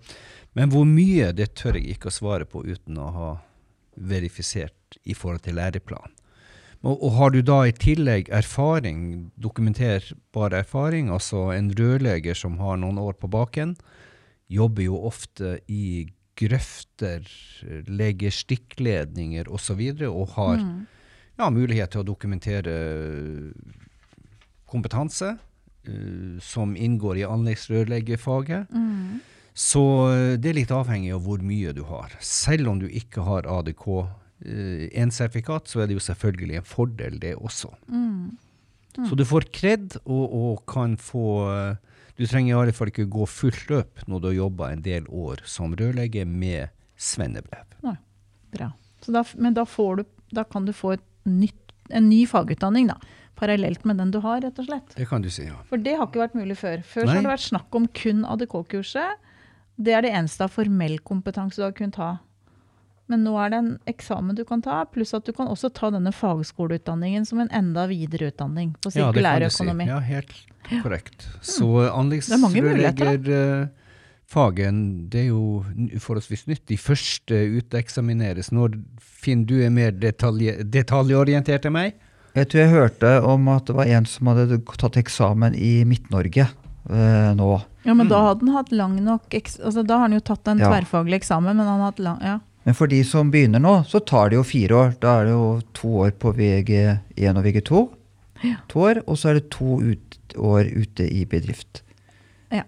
[0.53, 3.29] men hvor mye, det tør jeg ikke å svare på uten å ha
[3.97, 6.11] verifisert i forhold til læreplan.
[6.85, 12.77] Og, og har du da i tillegg erfaring, dokumenterbar erfaring, altså en rørlegger som har
[12.77, 13.75] noen år på baken,
[14.49, 16.07] jobber jo ofte i
[16.37, 17.21] grøfter,
[17.89, 19.53] legger stikkledninger osv.
[19.53, 20.85] Og, så videre, og har Mm.
[21.39, 22.73] ja, mulighet til å dokumentere
[24.69, 28.65] kompetanse uh, som inngår i anleggsrørleggerfaget.
[28.73, 29.19] Mm.
[29.57, 29.81] Så
[30.13, 32.11] eh, det er litt avhengig av hvor mye du har.
[32.21, 37.69] Selv om du ikke har ADK-1-sertifikat, så er det jo selvfølgelig en fordel, det også.
[37.89, 38.37] Mm.
[39.09, 41.75] Så du får kred og, og kan få eh,
[42.17, 45.05] Du trenger i alle fall ikke gå fullt løp når du har jobba en del
[45.13, 47.65] år som rørlegger med svennebrev.
[48.57, 48.71] Bra.
[49.03, 50.03] Så da, men da, får du,
[50.33, 50.95] da kan du få
[51.27, 52.97] nytt, en ny fagutdanning, da.
[53.37, 54.95] Parallelt med den du har, rett og slett.
[54.97, 55.59] Det kan du si, ja.
[55.69, 56.81] For det har ikke vært mulig før.
[56.81, 59.27] Før har det vært snakk om kun ADK-kurset.
[59.77, 62.15] Det er det eneste av formell kompetanse du har kunnet ha.
[63.07, 65.89] Men nå er det en eksamen du kan ta, pluss at du kan også ta
[65.93, 69.49] denne fagskoleutdanningen som en enda videre utdanning på Ja, det kan du.
[69.49, 69.87] Si.
[69.87, 70.33] Ja, helt
[70.83, 71.27] korrekt.
[71.41, 73.71] Så anleggsrørlegger er muligheter,
[74.27, 75.63] anleggsrørleggerfagen, det er jo
[76.03, 76.65] forholdsvis nytt.
[76.67, 81.95] De første uteksamineres når Finn, du er mer detalje, detaljorientert enn meg?
[82.37, 86.43] Jeg tror jeg hørte om at det var en som hadde tatt eksamen i Midt-Norge
[86.45, 87.47] eh, nå.
[87.87, 90.47] Ja, men da hadde han hatt lang nok eks altså, Da har han jo tatt
[90.51, 90.69] en Ja.
[90.69, 92.39] tverrfaglig eksamen, men han har hatt lang Ja.
[92.67, 94.95] Men for de som begynner nå, så tar det jo fire år.
[94.99, 97.83] Da er det jo to år på VG1 og VG2.
[98.43, 98.57] Ja.
[98.73, 101.79] To år, og så er det to ut, år ute i bedrift.
[102.51, 102.67] Ja.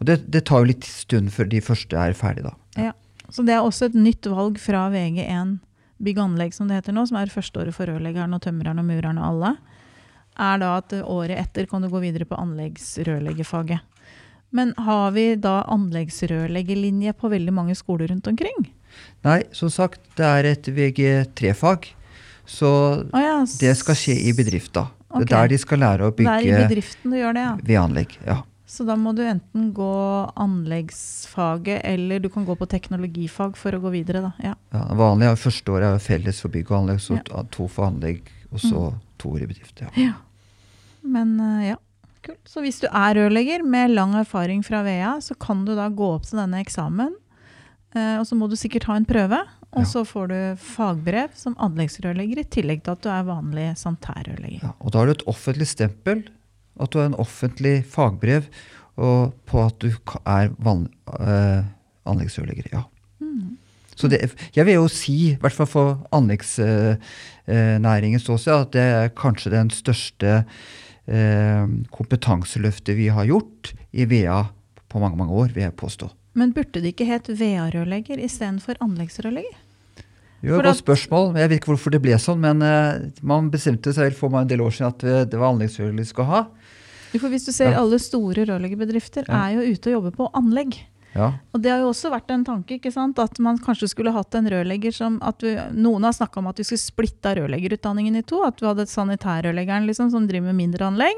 [0.00, 2.94] Og det, det tar jo litt stund før de første er ferdige, da.
[3.34, 5.58] Så det er også et nytt valg fra VG1
[6.04, 8.88] bygg og anlegg, som det heter nå, som er førsteåret for rørleggeren og tømreren og
[8.88, 9.54] mureren og alle,
[10.34, 13.84] er da at året etter kan du gå videre på anleggsrørleggerfaget.
[14.54, 18.68] Men har vi da anleggsrørleggerlinje på veldig mange skoler rundt omkring?
[19.26, 21.88] Nei, som sagt, det er et VG3-fag.
[22.46, 22.70] Så
[23.10, 24.88] Å ja, det skal skje i bedrifta.
[25.14, 27.42] Det er der de skal lære å Det er i bygge bedriften du gjør det,
[27.46, 27.54] ja.
[27.70, 28.14] vedanlegg.
[28.26, 28.36] Ja.
[28.74, 29.90] Så da må du enten gå
[30.40, 34.32] anleggsfaget, eller du kan gå på teknologifag for å gå videre, da.
[34.42, 34.54] Ja.
[34.74, 37.22] Ja, vanlig er første året er felles for bygg og anlegg, så Ja.
[37.42, 37.50] Mm.
[37.50, 39.82] to- for anlegg, og så to år i bedrift.
[39.96, 40.12] Ja.
[41.02, 41.76] Men eh, ja,
[42.24, 42.40] kult.
[42.48, 46.08] Så hvis du er rørlegger med lang erfaring fra VEA, så kan du da gå
[46.16, 47.12] opp til denne eksamen.
[47.94, 49.38] eh, og så må du sikkert ha en prøve,
[49.74, 49.86] og Ja.
[49.86, 54.62] så får du fagbrev som anleggsrørlegger, i tillegg til at du er vanlig sanitærrørlegger.
[54.64, 56.24] Ja, og da har du et offentlig stempel,
[56.80, 58.44] at du har en offentlig fagbrev
[58.96, 59.92] og på at du
[60.26, 61.62] er vanlig, eh,
[62.06, 62.64] anleggsrørlegger.
[62.72, 62.82] Ja.
[63.20, 63.56] Mm.
[63.94, 69.08] Så det, jeg vil jo si, i hvert fall for anleggsnæringen ståsted, at det er
[69.14, 70.42] kanskje den største eh,
[71.94, 74.44] kompetanseløftet vi har gjort i VEA
[74.88, 76.10] på mange, mange år, vil jeg påstå.
[76.34, 79.60] Men burde det ikke het VEA-rørlegger istedenfor anleggsrørlegger?
[80.44, 81.30] Jo, godt spørsmål.
[81.40, 84.60] Jeg vet ikke hvorfor det ble sånn, men eh, man bestemte seg for en del
[84.60, 86.42] år siden at eh, det var anleggsrørlegger vi skulle ha.
[87.14, 87.78] For hvis du ser Ja.
[87.80, 89.46] alle store rørleggerbedrifter Ja.
[89.46, 90.74] er jo ute og jobber på anlegg.
[91.14, 91.28] Ja.
[91.54, 93.18] Og det har jo også vært en tanke, ikke sant?
[93.22, 96.58] at man kanskje skulle hatt en rørlegger som at vi, Noen har snakka om at
[96.58, 98.42] vi skulle splitta rørleggerutdanningen i to.
[98.46, 101.16] At du hadde sanitærrørleggeren liksom, som driver med mindre anlegg.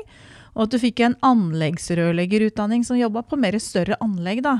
[0.57, 4.43] Og at du fikk en anleggsrørleggerutdanning som jobba på mer større anlegg.
[4.45, 4.55] da.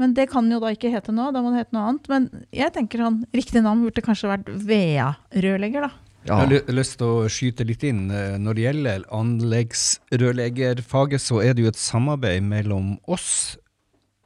[0.00, 2.06] Men det kan jo da ikke hete nå, da må det hete noe annet.
[2.08, 5.90] Men jeg tenker han, riktig navn burde kanskje vært VEA-rørlegger, da.
[6.24, 6.38] ja.
[6.40, 8.06] Jeg har lyst til å skyte litt inn.
[8.10, 13.58] eh, Når det gjelder anleggsrørleggerfaget, så er det jo et samarbeid mellom oss,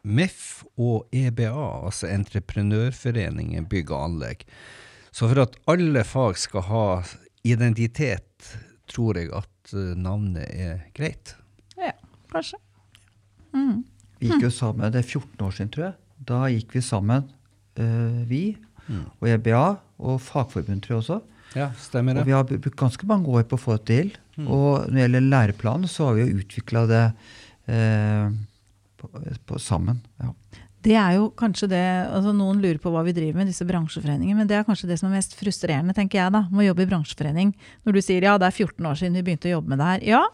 [0.05, 1.53] MEF og EBA,
[1.87, 4.45] altså Entreprenørforeningen bygg og anlegg.
[5.15, 6.87] Så for at alle fag skal ha
[7.47, 8.51] identitet,
[8.91, 11.37] tror jeg at eh, navnet er greit.
[11.79, 11.95] Ja,
[12.33, 12.59] Kanskje.
[13.55, 13.85] Mm.
[14.19, 15.97] Vi gikk jo sammen, det er 14 år siden, tror jeg.
[16.27, 17.29] Da gikk vi sammen,
[17.81, 18.45] eh, vi
[18.91, 19.63] og EBA
[20.05, 21.21] og Fagforbundet, tror jeg også.
[21.55, 22.25] Ja, stemmer det.
[22.25, 24.11] Og vi har brukt ganske mange år på å få det til.
[24.43, 27.05] Og når det gjelder læreplanen, så har vi jo utvikla det
[27.71, 28.35] eh,
[29.11, 30.01] på, på, sammen.
[30.23, 30.33] Ja.
[30.85, 34.43] Det er jo kanskje det altså Noen lurer på hva vi driver med, disse bransjeforeningene.
[34.43, 36.85] Men det er kanskje det som er mest frustrerende, tenker jeg, da, med å jobbe
[36.85, 37.55] i bransjeforening.
[37.89, 39.93] Når du sier ja, det er 14 år siden vi begynte å jobbe med det
[39.93, 40.05] her.
[40.13, 40.25] Ja,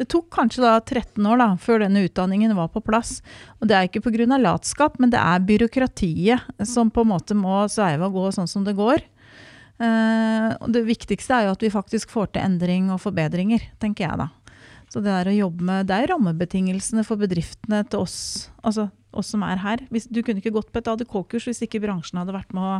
[0.00, 3.20] det tok kanskje da 13 år da, før denne utdanningen var på plass.
[3.60, 4.38] Og det er ikke pga.
[4.40, 8.64] latskap, men det er byråkratiet som på en måte må sveive og gå sånn som
[8.64, 9.04] det går.
[9.82, 14.08] Eh, og det viktigste er jo at vi faktisk får til endring og forbedringer, tenker
[14.08, 14.28] jeg da.
[14.92, 18.16] Så det er å jobbe med, det er rammebetingelsene for bedriftene til oss,
[18.60, 19.86] altså oss som er her.
[19.92, 22.74] Hvis, du kunne ikke gått på et ADK-kurs hvis ikke bransjen hadde vært med å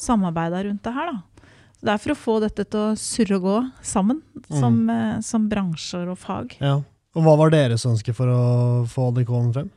[0.00, 1.10] samarbeide rundt det her.
[1.10, 1.48] da.
[1.80, 5.26] Så det er for å få dette til å surre og gå sammen, som, mm.
[5.26, 6.54] som bransjer og fag.
[6.62, 6.78] Ja.
[7.16, 8.42] Og hva var deres ønske for å
[8.86, 9.70] få ADK-en frem?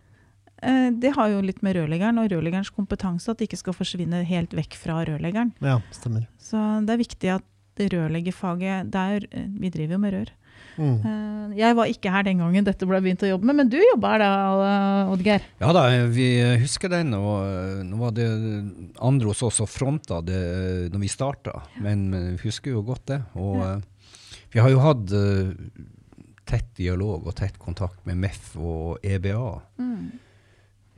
[0.62, 4.22] Eh, det har jo litt med rørleggeren og rørleggerens kompetanse at det ikke skal forsvinne
[4.30, 5.56] helt vekk fra rørleggeren.
[5.66, 6.28] Ja, stemmer.
[6.38, 7.50] Så det er viktig at
[7.82, 10.30] rørleggerfaget der, eh, Vi driver jo med rør.
[10.78, 10.98] Mm.
[11.06, 13.78] Eh, Jeg var ikke her den gangen dette ble begynt å jobbe med, men du
[13.78, 14.30] jobba her da,
[15.14, 15.44] Oddgeir?
[15.62, 16.28] Ja da, vi
[16.64, 18.28] husker den, og eh, nå var det
[19.00, 22.82] andre hos oss som fronta det eh, når vi starta, men eh, vi husker jo
[22.88, 23.22] godt det.
[23.38, 23.74] Og Ja.
[23.76, 23.90] eh,
[24.54, 25.54] vi har jo hatt eh,
[26.46, 29.62] tett dialog og tett kontakt med MEF og EBA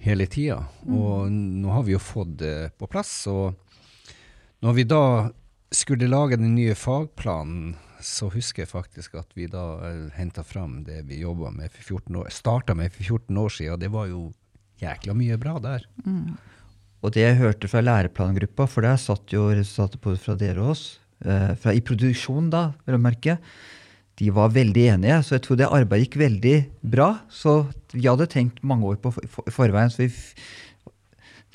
[0.05, 3.13] hele tida, og nå har vi jo fått det på plass.
[3.31, 3.55] Og
[4.65, 4.99] når vi da
[5.73, 7.73] skulle lage den nye fagplanen,
[8.05, 11.97] så husker jeg faktisk at vi da uh, henta fram det vi jobba med for
[11.97, 13.81] 14 år, starta med for 14 år siden.
[13.81, 14.27] Det var jo
[14.81, 15.87] jækla mye bra der.
[17.05, 20.73] Og det jeg hørte fra læreplangruppa, for der satt jo resultatet både fra dere og
[20.73, 20.85] oss,
[21.25, 23.37] eh, fra, i produksjon da, vil jeg merke,
[24.19, 25.17] de var veldig enige.
[25.27, 26.55] Så jeg tror det arbeidet gikk veldig
[26.95, 27.09] bra.
[27.29, 30.09] Så vi hadde tenkt mange år på for, for, forveien, så vi,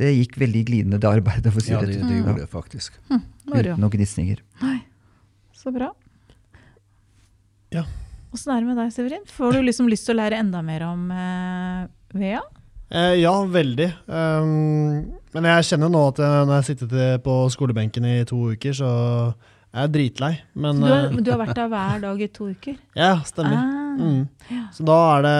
[0.00, 1.52] det gikk veldig glidende, det arbeidet.
[1.52, 3.00] for å si Ja, det det gjorde det faktisk.
[3.10, 4.44] Mm, Uten noen gnisninger.
[5.56, 5.90] Så bra.
[7.74, 7.85] Ja.
[8.35, 9.24] Åssen er det med deg, Severin?
[9.30, 12.42] Får du liksom lyst til å lære enda mer om eh, VEA?
[12.90, 13.87] Eh, ja, veldig.
[14.11, 18.38] Um, men jeg kjenner nå at jeg, når jeg har sittet på skolebenken i to
[18.54, 18.90] uker, så
[19.70, 20.33] er jeg dritlei.
[20.59, 22.78] Men du, har, eh, du har vært der hver dag i to uker?
[22.98, 23.59] Ja, stemmer.
[23.59, 24.28] Ah, Mm.
[24.72, 25.30] Så da er det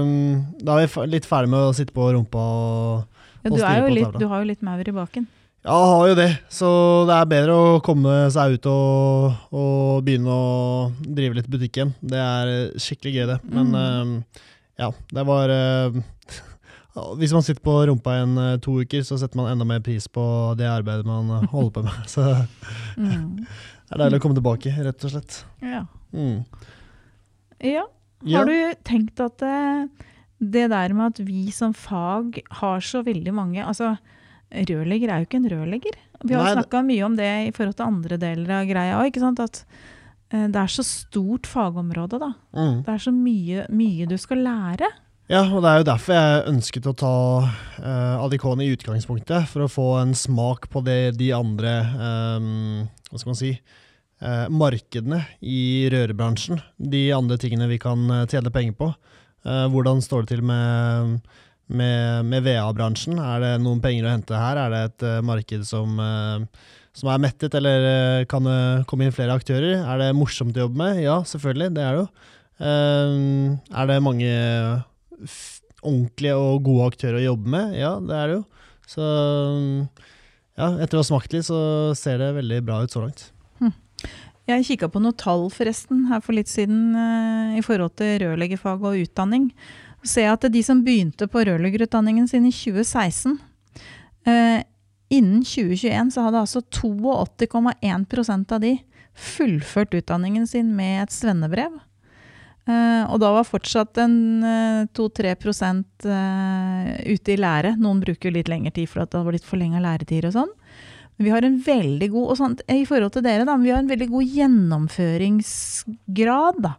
[0.00, 3.60] um, Da er vi litt ferdig med å sitte på rumpa og ja, og er
[3.60, 4.18] styre på tavla.
[4.18, 5.26] du har jo litt maur i baken.
[5.68, 6.28] Ja, har jo det.
[6.48, 6.68] Så
[7.08, 11.90] det er bedre å komme seg ut og, og begynne å drive litt butikk igjen.
[12.00, 13.38] Det er skikkelig gøy, det.
[13.52, 14.14] Men Mm.
[14.16, 14.44] uh,
[14.80, 15.98] ja, det var uh,
[17.20, 19.82] hvis man sitter på rumpa i en eh, to uker, så setter man enda mer
[19.84, 20.22] pris på
[20.58, 22.00] det arbeidet man holder på med.
[22.14, 22.24] Så
[22.98, 23.44] Mm.
[23.44, 25.36] det er deilig å komme tilbake, rett og slett.
[25.62, 25.84] Ja.
[26.16, 26.40] Mm.
[27.62, 27.84] ja.
[28.32, 28.56] Har du
[28.88, 29.88] tenkt at det,
[30.40, 33.92] det der med at vi som fag har så veldig mange Altså,
[34.52, 35.98] rørlegger er jo ikke en rørlegger.
[36.24, 39.18] Vi har snakka mye om det i forhold til andre deler av greia òg.
[39.44, 39.64] At
[40.32, 42.32] eh, det er så stort fagområde, da.
[42.56, 42.80] Mm.
[42.86, 44.88] Det er så mye, mye du skal lære.
[45.28, 49.66] Ja, og det er jo derfor jeg ønsket å ta uh, Adikon i utgangspunktet, for
[49.66, 51.74] å få en smak på det de andre
[52.40, 53.52] um, Hva skal man si
[54.18, 56.58] Uh, markedene i rørebransjen.
[56.74, 58.88] De andre tingene vi kan eh, tjene penger på.
[59.46, 61.20] Uh, hvordan står det til med,
[61.68, 63.18] med, med VA-bransjen?
[63.20, 64.60] Er det noen penger å hente her?
[64.64, 68.58] Er det et uh, marked som, uh, som er mettet, eller uh, kan det
[68.90, 69.82] komme inn flere aktører?
[69.84, 71.02] Er det morsomt å jobbe med?
[71.04, 72.10] Ja, selvfølgelig, det er det jo.
[72.58, 74.30] Er det mange
[75.78, 77.76] ordentlige og gode aktører å jobbe med?
[77.78, 78.46] Ja, det er det jo.
[78.88, 79.04] Så
[80.58, 83.28] ja, etter å ha smakt litt, så ser det veldig bra ut så langt.
[84.48, 86.96] Jeg kikka på noen tall forresten her for litt siden
[87.54, 89.50] i forhold til rørleggerfag og utdanning.
[90.02, 93.38] Så ser jeg at de som begynte på rørleggerutdanningen sin i 2016
[94.28, 94.60] eh,
[95.08, 98.74] Innen 2021 så hadde altså 82,1% av de
[99.18, 101.78] fullført utdanningen sin med et svennebrev.
[102.68, 105.38] Eh, og da var fortsatt en eh, 2-3 eh,
[107.08, 107.80] ute i lære.
[107.80, 110.52] Noen bruker litt lengre tid for at det har blitt forlenga læretider og sånn.
[111.16, 113.80] Men vi har en veldig god og sånt, I forhold til dere, da, vi har
[113.80, 116.56] en veldig god gjennomføringsgrad.
[116.68, 116.72] da.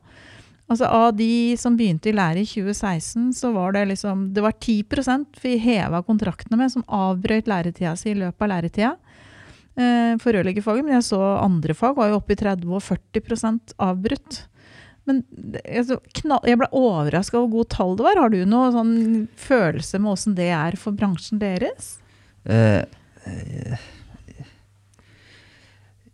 [0.69, 4.53] Altså Av de som begynte i lære i 2016, så var det liksom Det var
[4.53, 8.91] 10% vi heva kontraktene med, som avbrøt læretida si i løpet av læretida.
[9.79, 13.75] Eh, for rørleggerfaget, men jeg så andre fag var jo oppe i 30 og 40%
[13.82, 14.43] avbrutt.
[15.10, 15.23] Men
[15.63, 15.97] altså,
[16.45, 18.21] jeg ble overraska over hvor god tall det var.
[18.21, 18.97] Har du noen sånn
[19.39, 21.95] følelse med åssen det er for bransjen deres?
[22.45, 22.84] Uh,
[23.25, 23.88] eh,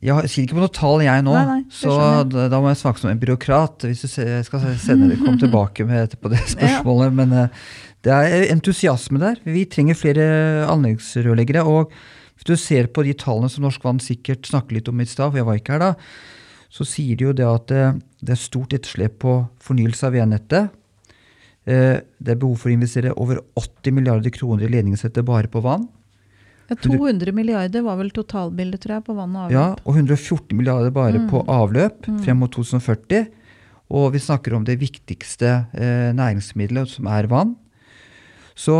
[0.05, 1.95] jeg sier ikke på noe tall, jeg nå, Nei, nei, så
[2.29, 3.87] da, da må jeg snakke som en byråkrat.
[3.89, 4.11] Hvis du
[4.47, 7.15] skal sende komme tilbake med etterpå det spørsmålet.
[7.17, 7.65] Men eh,
[8.05, 9.39] det er entusiasme der.
[9.47, 10.27] Vi trenger flere
[10.69, 11.65] anleggsrørleggere.
[11.65, 11.91] Og
[12.35, 15.31] hvis du ser på de tallene som Norsk Vann sikkert snakker litt om i stad,
[15.31, 15.91] for jeg var ikke her da,
[16.75, 20.73] så sier de jo det at eh, det er stort etterslep på fornyelse av veinettet.
[21.65, 25.63] Eh, Det er behov for å investere over 80 milliarder kroner i ledningssettet bare på
[25.65, 25.87] vann.
[26.69, 29.51] Ja, 200 milliarder var vel totalbildet, tror jeg, på vann og avløp.
[29.53, 31.29] Ja, og 114 milliarder bare Mm.
[31.29, 33.27] på avløp frem mot 2040.
[33.91, 37.55] Og vi snakker om det viktigste eh, næringsmiddelet, som er vann.
[38.55, 38.79] Så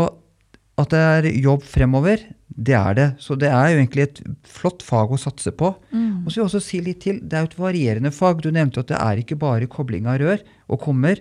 [0.76, 2.18] at det er jobb fremover,
[2.56, 3.06] det er det.
[3.22, 5.70] Så det er jo egentlig et flott fag å satse på.
[5.92, 6.24] Mm.
[6.26, 8.42] Og så vil jeg også si litt til, Det er jo et varierende fag.
[8.42, 11.16] Du nevnte at det er ikke bare kobling av rør og kommer.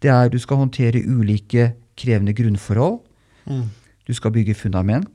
[0.00, 3.00] Det er Du skal håndtere ulike krevende grunnforhold.
[3.46, 3.64] Mm.
[4.06, 5.06] Du skal bygge fundament,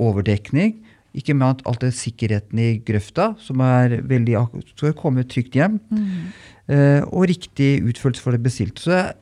[0.00, 0.78] overdekning.
[1.16, 4.36] Ikke minst alt det sikkerheten i grøfta, som er veldig
[4.76, 5.80] skal komme trygt hjem.
[5.90, 6.30] Mm.
[6.70, 8.84] Eh, og riktig utførelse for det bestilte.
[8.84, 9.14] Så det er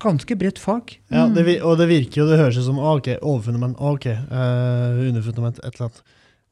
[0.00, 0.98] ganske bredt fag.
[1.12, 1.64] Ja, det, Mm.
[1.64, 5.58] og det virker jo, det høres ut som ah, ok, overfundament, ah, ok, uh, underfundament,
[5.64, 6.02] et eller annet.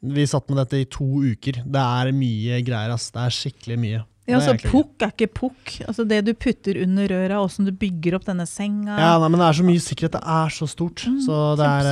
[0.03, 1.65] Vi satt med dette i to uker.
[1.67, 3.11] Det er mye greier, ass.
[3.11, 4.05] Det er skikkelig mye.
[4.29, 5.73] Ja, altså, så pukk er ikke pukk.
[5.89, 8.95] Altså det du putter under røra, åssen du bygger opp denne senga.
[9.01, 10.13] Ja, nei, men det er så mye sikkerhet.
[10.19, 11.05] Det er så stort.
[11.09, 11.89] Mm, så det er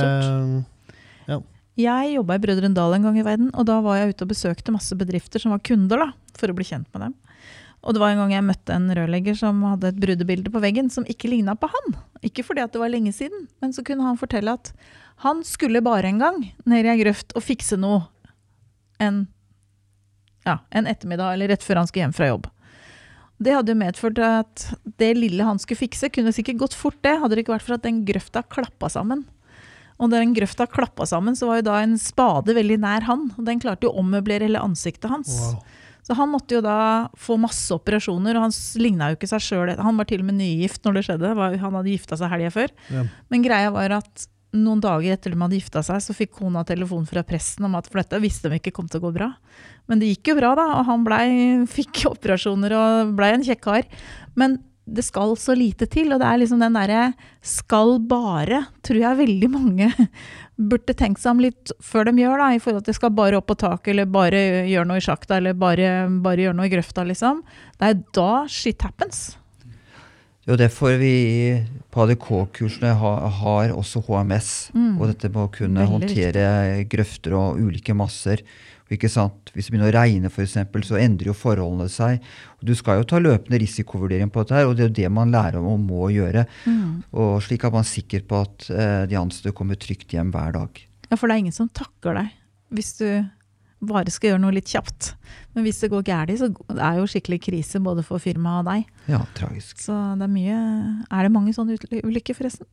[1.27, 1.45] eh,
[1.77, 4.33] Jeg jobba i Brødrene Dal en gang i verden, og da var jeg ute og
[4.33, 7.17] besøkte masse bedrifter som var kunder, da, for å bli kjent med dem.
[7.85, 10.89] Og det var en gang jeg møtte en rørlegger som hadde et brudebilde på veggen
[10.91, 11.97] som ikke ligna på han.
[12.25, 14.73] Ikke fordi at det var lenge siden, men så kunne han fortelle at
[15.23, 18.03] han skulle bare en gang ned i ei grøft og fikse noe
[19.01, 19.23] en,
[20.45, 22.49] ja, en ettermiddag eller rett før han skulle hjem fra jobb.
[23.37, 27.19] Det hadde jo medført at det lille han skulle fikse, kunne sikkert gått fort, det,
[27.21, 29.27] hadde det ikke vært for at den grøfta klappa sammen.
[29.97, 33.27] Og da den grøfta klappa sammen, så var jo da en spade veldig nær han.
[33.37, 35.33] Og den klarte jo å ommøblere hele ansiktet hans.
[35.41, 35.83] wow.
[36.07, 39.73] Så han måtte jo da få masse operasjoner, og han ligna jo ikke seg sjøl.
[39.75, 41.33] Han var til og med nygift når det skjedde.
[41.35, 42.73] Han hadde gifta seg helga før.
[42.93, 43.03] Ja.
[43.33, 47.03] Men greia var at noen dager etter de hadde gifta seg, så fikk kona telefon
[47.09, 49.27] fra presten om at for dette visste de ikke kom til å gå bra.
[49.91, 51.19] Men det gikk jo bra, da, og han ble,
[51.71, 53.89] fikk operasjoner og blei en kjekk kar.
[54.39, 57.01] Men det skal så lite til, og det er liksom den derre
[57.43, 59.89] skal bare, tror jeg veldig mange
[60.71, 63.49] burde tenkt seg om litt før de gjør, da, i forhold til skal bare opp
[63.51, 67.03] på taket, eller bare gjøre noe i sjakta, eller bare, bare gjøre noe i grøfta,
[67.07, 67.43] liksom.
[67.77, 69.27] Det er da shit happens.
[70.47, 71.15] Det er derfor vi
[71.91, 74.51] på ADK-kursene har, har også HMS.
[74.71, 74.93] Mm.
[74.95, 76.45] Og dette med å kunne håndtere
[76.87, 78.45] grøfter og ulike masser.
[78.87, 79.17] Hvis
[79.67, 80.57] det begynner å regne, f.eks.,
[80.87, 82.23] så endrer jo forholdene seg.
[82.63, 85.33] Du skal jo ta løpende risikovurdering på dette, her, og det er jo det man
[85.33, 86.45] lærer om og må gjøre.
[86.65, 86.91] Mm.
[87.19, 90.83] Og Slik er man sikker på at eh, de ansatte kommer trygt hjem hver dag.
[91.07, 92.35] Ja, for det er ingen som takker deg
[92.75, 93.07] hvis du
[93.87, 95.11] bare skal gjøre noe litt kjapt.
[95.55, 98.63] Men hvis det går galt, så er det er jo skikkelig krise både for firmaet
[98.63, 98.89] og deg.
[99.13, 99.77] Ja, tragisk.
[99.83, 100.57] Så det er mye
[101.13, 102.67] Er det mange sånne ulykker, forresten?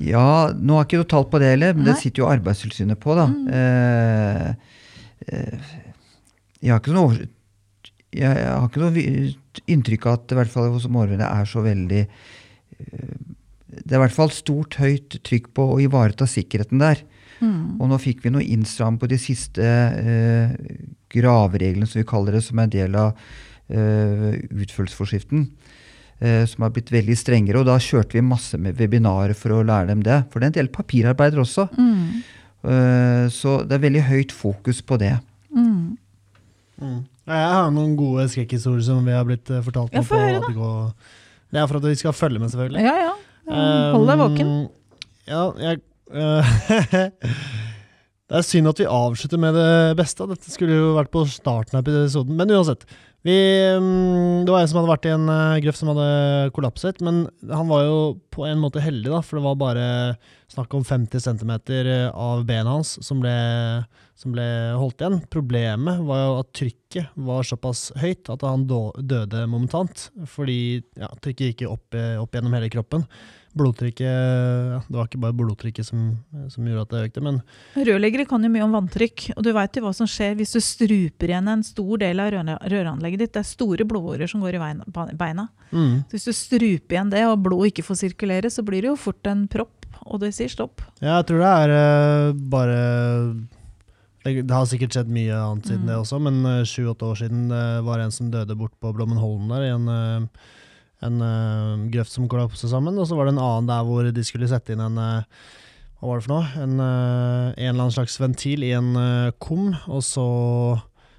[0.00, 3.00] Ja, nå har jeg ikke noe tall på det heller, men det sitter jo Arbeidstilsynet
[3.00, 3.26] på, da.
[3.30, 3.48] Mm.
[3.58, 4.50] Eh,
[5.28, 5.72] eh,
[6.64, 7.26] jeg har ikke noe
[8.14, 9.04] jeg, har ikke noe
[9.70, 13.16] inntrykk av at det i hvert fall hos Mårvene er så veldig eh,
[13.74, 17.02] Det er i hvert fall stort, høyt trykk på å ivareta sikkerheten der.
[17.40, 17.80] Mm.
[17.82, 20.54] Og nå fikk vi noe innstram på de siste eh,
[21.12, 23.18] gravreglene, som vi kaller det, som er en del av
[23.68, 25.48] eh, utførelsesforskriften.
[26.24, 27.60] Eh, som har blitt veldig strengere.
[27.60, 30.22] Og da kjørte vi masse med webinarer for å lære dem det.
[30.32, 31.66] For det er en del papirarbeider også.
[31.76, 32.22] Mm.
[32.64, 35.18] Eh, så det er veldig høyt fokus på det.
[35.52, 35.98] Mm.
[36.80, 37.02] Mm.
[37.28, 40.70] Jeg har noen gode skrekkhistorier som vi har blitt eh, fortalt om på.
[41.52, 42.86] Det er for at vi skal følge med, selvfølgelig.
[42.88, 43.12] Ja, ja.
[43.92, 44.56] Hold deg våken.
[44.64, 44.72] Um,
[45.24, 45.78] Ja, jeg
[46.12, 46.44] øh,
[48.24, 50.24] Det er synd at vi avslutter med det beste.
[50.30, 52.86] Dette skulle jo vært på starten av episoden, men uansett.
[53.24, 53.34] Vi,
[53.76, 56.08] um, det var en som hadde vært i en uh, grøft som hadde
[56.56, 57.98] kollapset, men han var jo
[58.32, 59.86] på en måte heldig, da, for det var bare
[60.52, 61.52] snakk om 50 cm
[62.12, 63.36] av benet hans som ble,
[64.20, 64.48] som ble
[64.80, 65.20] holdt igjen.
[65.32, 70.58] Problemet var jo at trykket var såpass høyt at han døde momentant, fordi
[71.00, 73.08] ja, trykket gikk opp, eh, opp gjennom hele kroppen
[73.54, 76.02] blodtrykket Det var ikke bare blodtrykket som,
[76.52, 77.40] som gjorde at det økte, men
[77.78, 80.60] Rørleggere kan jo mye om vanntrykk, og du veit jo hva som skjer hvis du
[80.64, 83.32] struper igjen en stor del av røranlegget ditt.
[83.36, 84.62] Det er store blodårer som går i
[85.16, 85.48] beina.
[85.70, 88.92] mm, Så hvis du struper igjen det, og blodet ikke får sirkulere, så blir det
[88.92, 90.82] jo fort en propp, og det sier stopp.
[91.00, 92.78] ja, jeg tror det er uh, bare
[94.24, 95.88] det, det har sikkert skjedd mye annet siden Mm.
[95.90, 99.50] det også, men eh, sju-åtte år siden det var en som døde bort på Blommenholmen
[99.52, 100.28] der, i en, eh,
[101.02, 102.96] en uh, grøft som kollapset sammen.
[102.98, 105.44] Og så var det en annen der hvor de skulle sette inn en uh,
[105.98, 106.64] Hva var det for noe?
[106.64, 108.92] En, uh, en eller annen slags ventil i en
[109.42, 110.26] kum, og så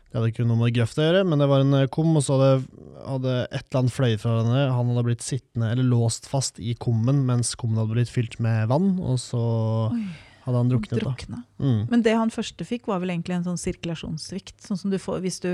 [0.09, 2.37] Det hadde ikke noe med grøft å gjøre, men det var en kum, og så
[2.39, 4.61] hadde, hadde et eller annet fløyet fra henne.
[4.71, 8.69] Han hadde blitt sittende, eller låst fast i kummen mens kummen hadde blitt fylt med
[8.71, 9.41] vann, og så
[9.89, 10.05] Oi,
[10.45, 11.27] hadde han druknet.
[11.27, 11.41] da.
[11.59, 11.81] Mm.
[11.89, 14.59] Men det han første fikk, var vel egentlig en sånn sirkulasjonssvikt.
[14.63, 15.51] Sånn som du får hvis du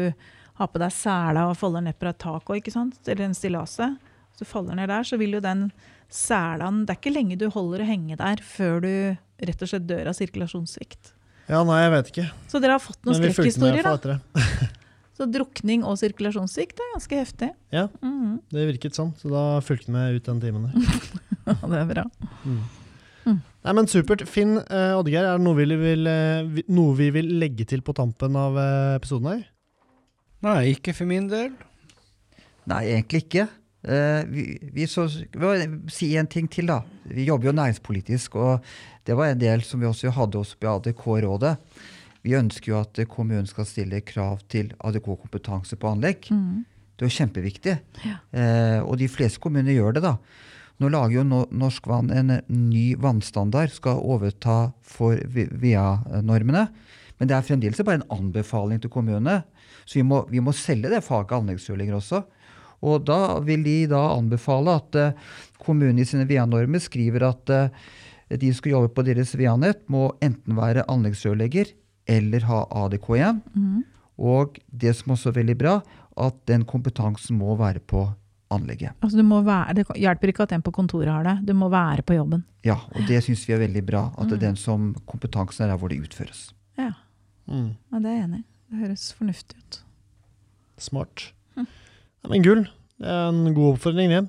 [0.59, 2.99] har på deg sela og folder ned fra et tak òg, ikke sant?
[3.07, 3.97] Eller en stillasset.
[4.31, 5.69] Hvis du faller ned der, så vil jo den
[6.11, 8.93] selaen Det er ikke lenge du holder å henge der før du
[9.41, 11.13] rett og slett dør av sirkulasjonssvikt.
[11.51, 12.27] Ja, nei, jeg vet ikke.
[12.51, 14.19] Så dere har fått noen skrekkhistorier, da.
[15.17, 17.49] Så drukning og sirkulasjonssvikt er ganske heftig.
[17.75, 17.87] Ja.
[18.01, 18.37] Mhm.
[18.51, 21.01] Det virket sånn, så da fulgte vi med ut den timen der.
[21.41, 22.03] Ja, det er bra.
[23.61, 24.23] Nei, men Supert.
[24.29, 27.93] Finn uh, Oddgeir, er det noe vi, vil, uh, noe vi vil legge til på
[27.97, 29.43] tampen av uh, episoden her?
[30.45, 31.51] Nei, ikke for min del.
[32.69, 33.45] Nei, egentlig ikke.
[33.83, 35.07] Eh, vi, vi så,
[35.89, 36.81] si en ting til, da.
[37.09, 38.67] Vi jobber jo næringspolitisk, og
[39.07, 41.55] det var en del som vi også hadde oss på ADK-rådet.
[42.21, 46.29] Vi ønsker jo at kommunen skal stille krav til ADK-kompetanse på anlegg.
[46.29, 46.61] Mm.
[46.93, 47.75] Det er jo kjempeviktig.
[48.05, 48.17] Ja.
[48.29, 50.17] Eh, og de fleste kommuner gjør det, da.
[50.81, 56.67] Nå lager jo Norsk Vann en ny vannstandard, skal overta for VIA-normene.
[57.19, 59.43] Men det er fremdeles bare en anbefaling til kommunene.
[59.85, 62.23] Så vi må, vi må selge det faget anleggsrørlegger også.
[62.81, 65.13] Og da vil de da anbefale at kommunene
[65.61, 67.69] kommunen i sine VIA-normer skriver at eh,
[68.41, 71.69] de som skal jobbe på deres VIA-nett, må enten være anleggsrørlegger
[72.09, 73.41] eller ha ADK1.
[73.53, 73.83] Mm.
[74.17, 75.75] Og det som også er veldig bra,
[76.17, 78.07] at den kompetansen må være på
[78.51, 78.95] anlegget.
[79.01, 81.69] Altså, du må være, det hjelper ikke at en på kontoret har det, du må
[81.71, 82.41] være på jobben.
[82.67, 84.01] Ja, og det syns vi er veldig bra.
[84.17, 84.41] At det Mm.
[84.41, 86.53] er den som kompetansen er der hvor det utføres.
[86.77, 86.91] Ja,
[87.47, 87.75] Mm.
[87.93, 88.43] ja det er jeg enig i.
[88.71, 89.83] Det høres fornuftig ut.
[90.77, 91.33] Smart.
[91.55, 91.67] Hm.
[92.21, 92.63] Ja, men gull.
[93.01, 94.23] Det er en god oppfordring, det.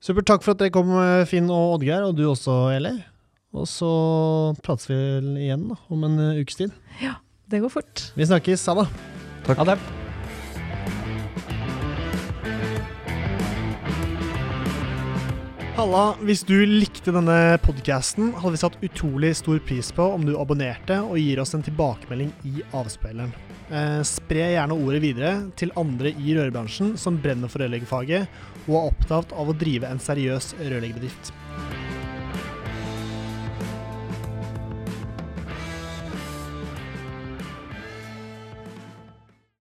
[0.00, 0.28] Supert.
[0.30, 2.94] Takk for at dere kom, eh, Finn og Oddgeir, og du også, Eli.
[3.56, 3.88] Og så
[4.62, 4.98] prates vi
[5.48, 6.74] igjen da, om en eh, ukes tid.
[7.02, 7.16] Ja,
[7.48, 8.10] Det går fort.
[8.16, 8.66] Vi snakkes.
[8.68, 8.88] Ha det.
[9.56, 9.78] Ha det.
[15.78, 20.32] Halla, hvis du likte denne podcasten, hadde vi satt utrolig stor pris på om du
[20.34, 23.30] abonnerte og gir oss en tilbakemelding i avspilleren.
[23.70, 28.26] Eh, spre gjerne ordet videre til andre i rørbransjen som brenner for rørleggerfaget
[28.64, 31.30] og er opptatt av å drive en seriøs rørleggerbedrift.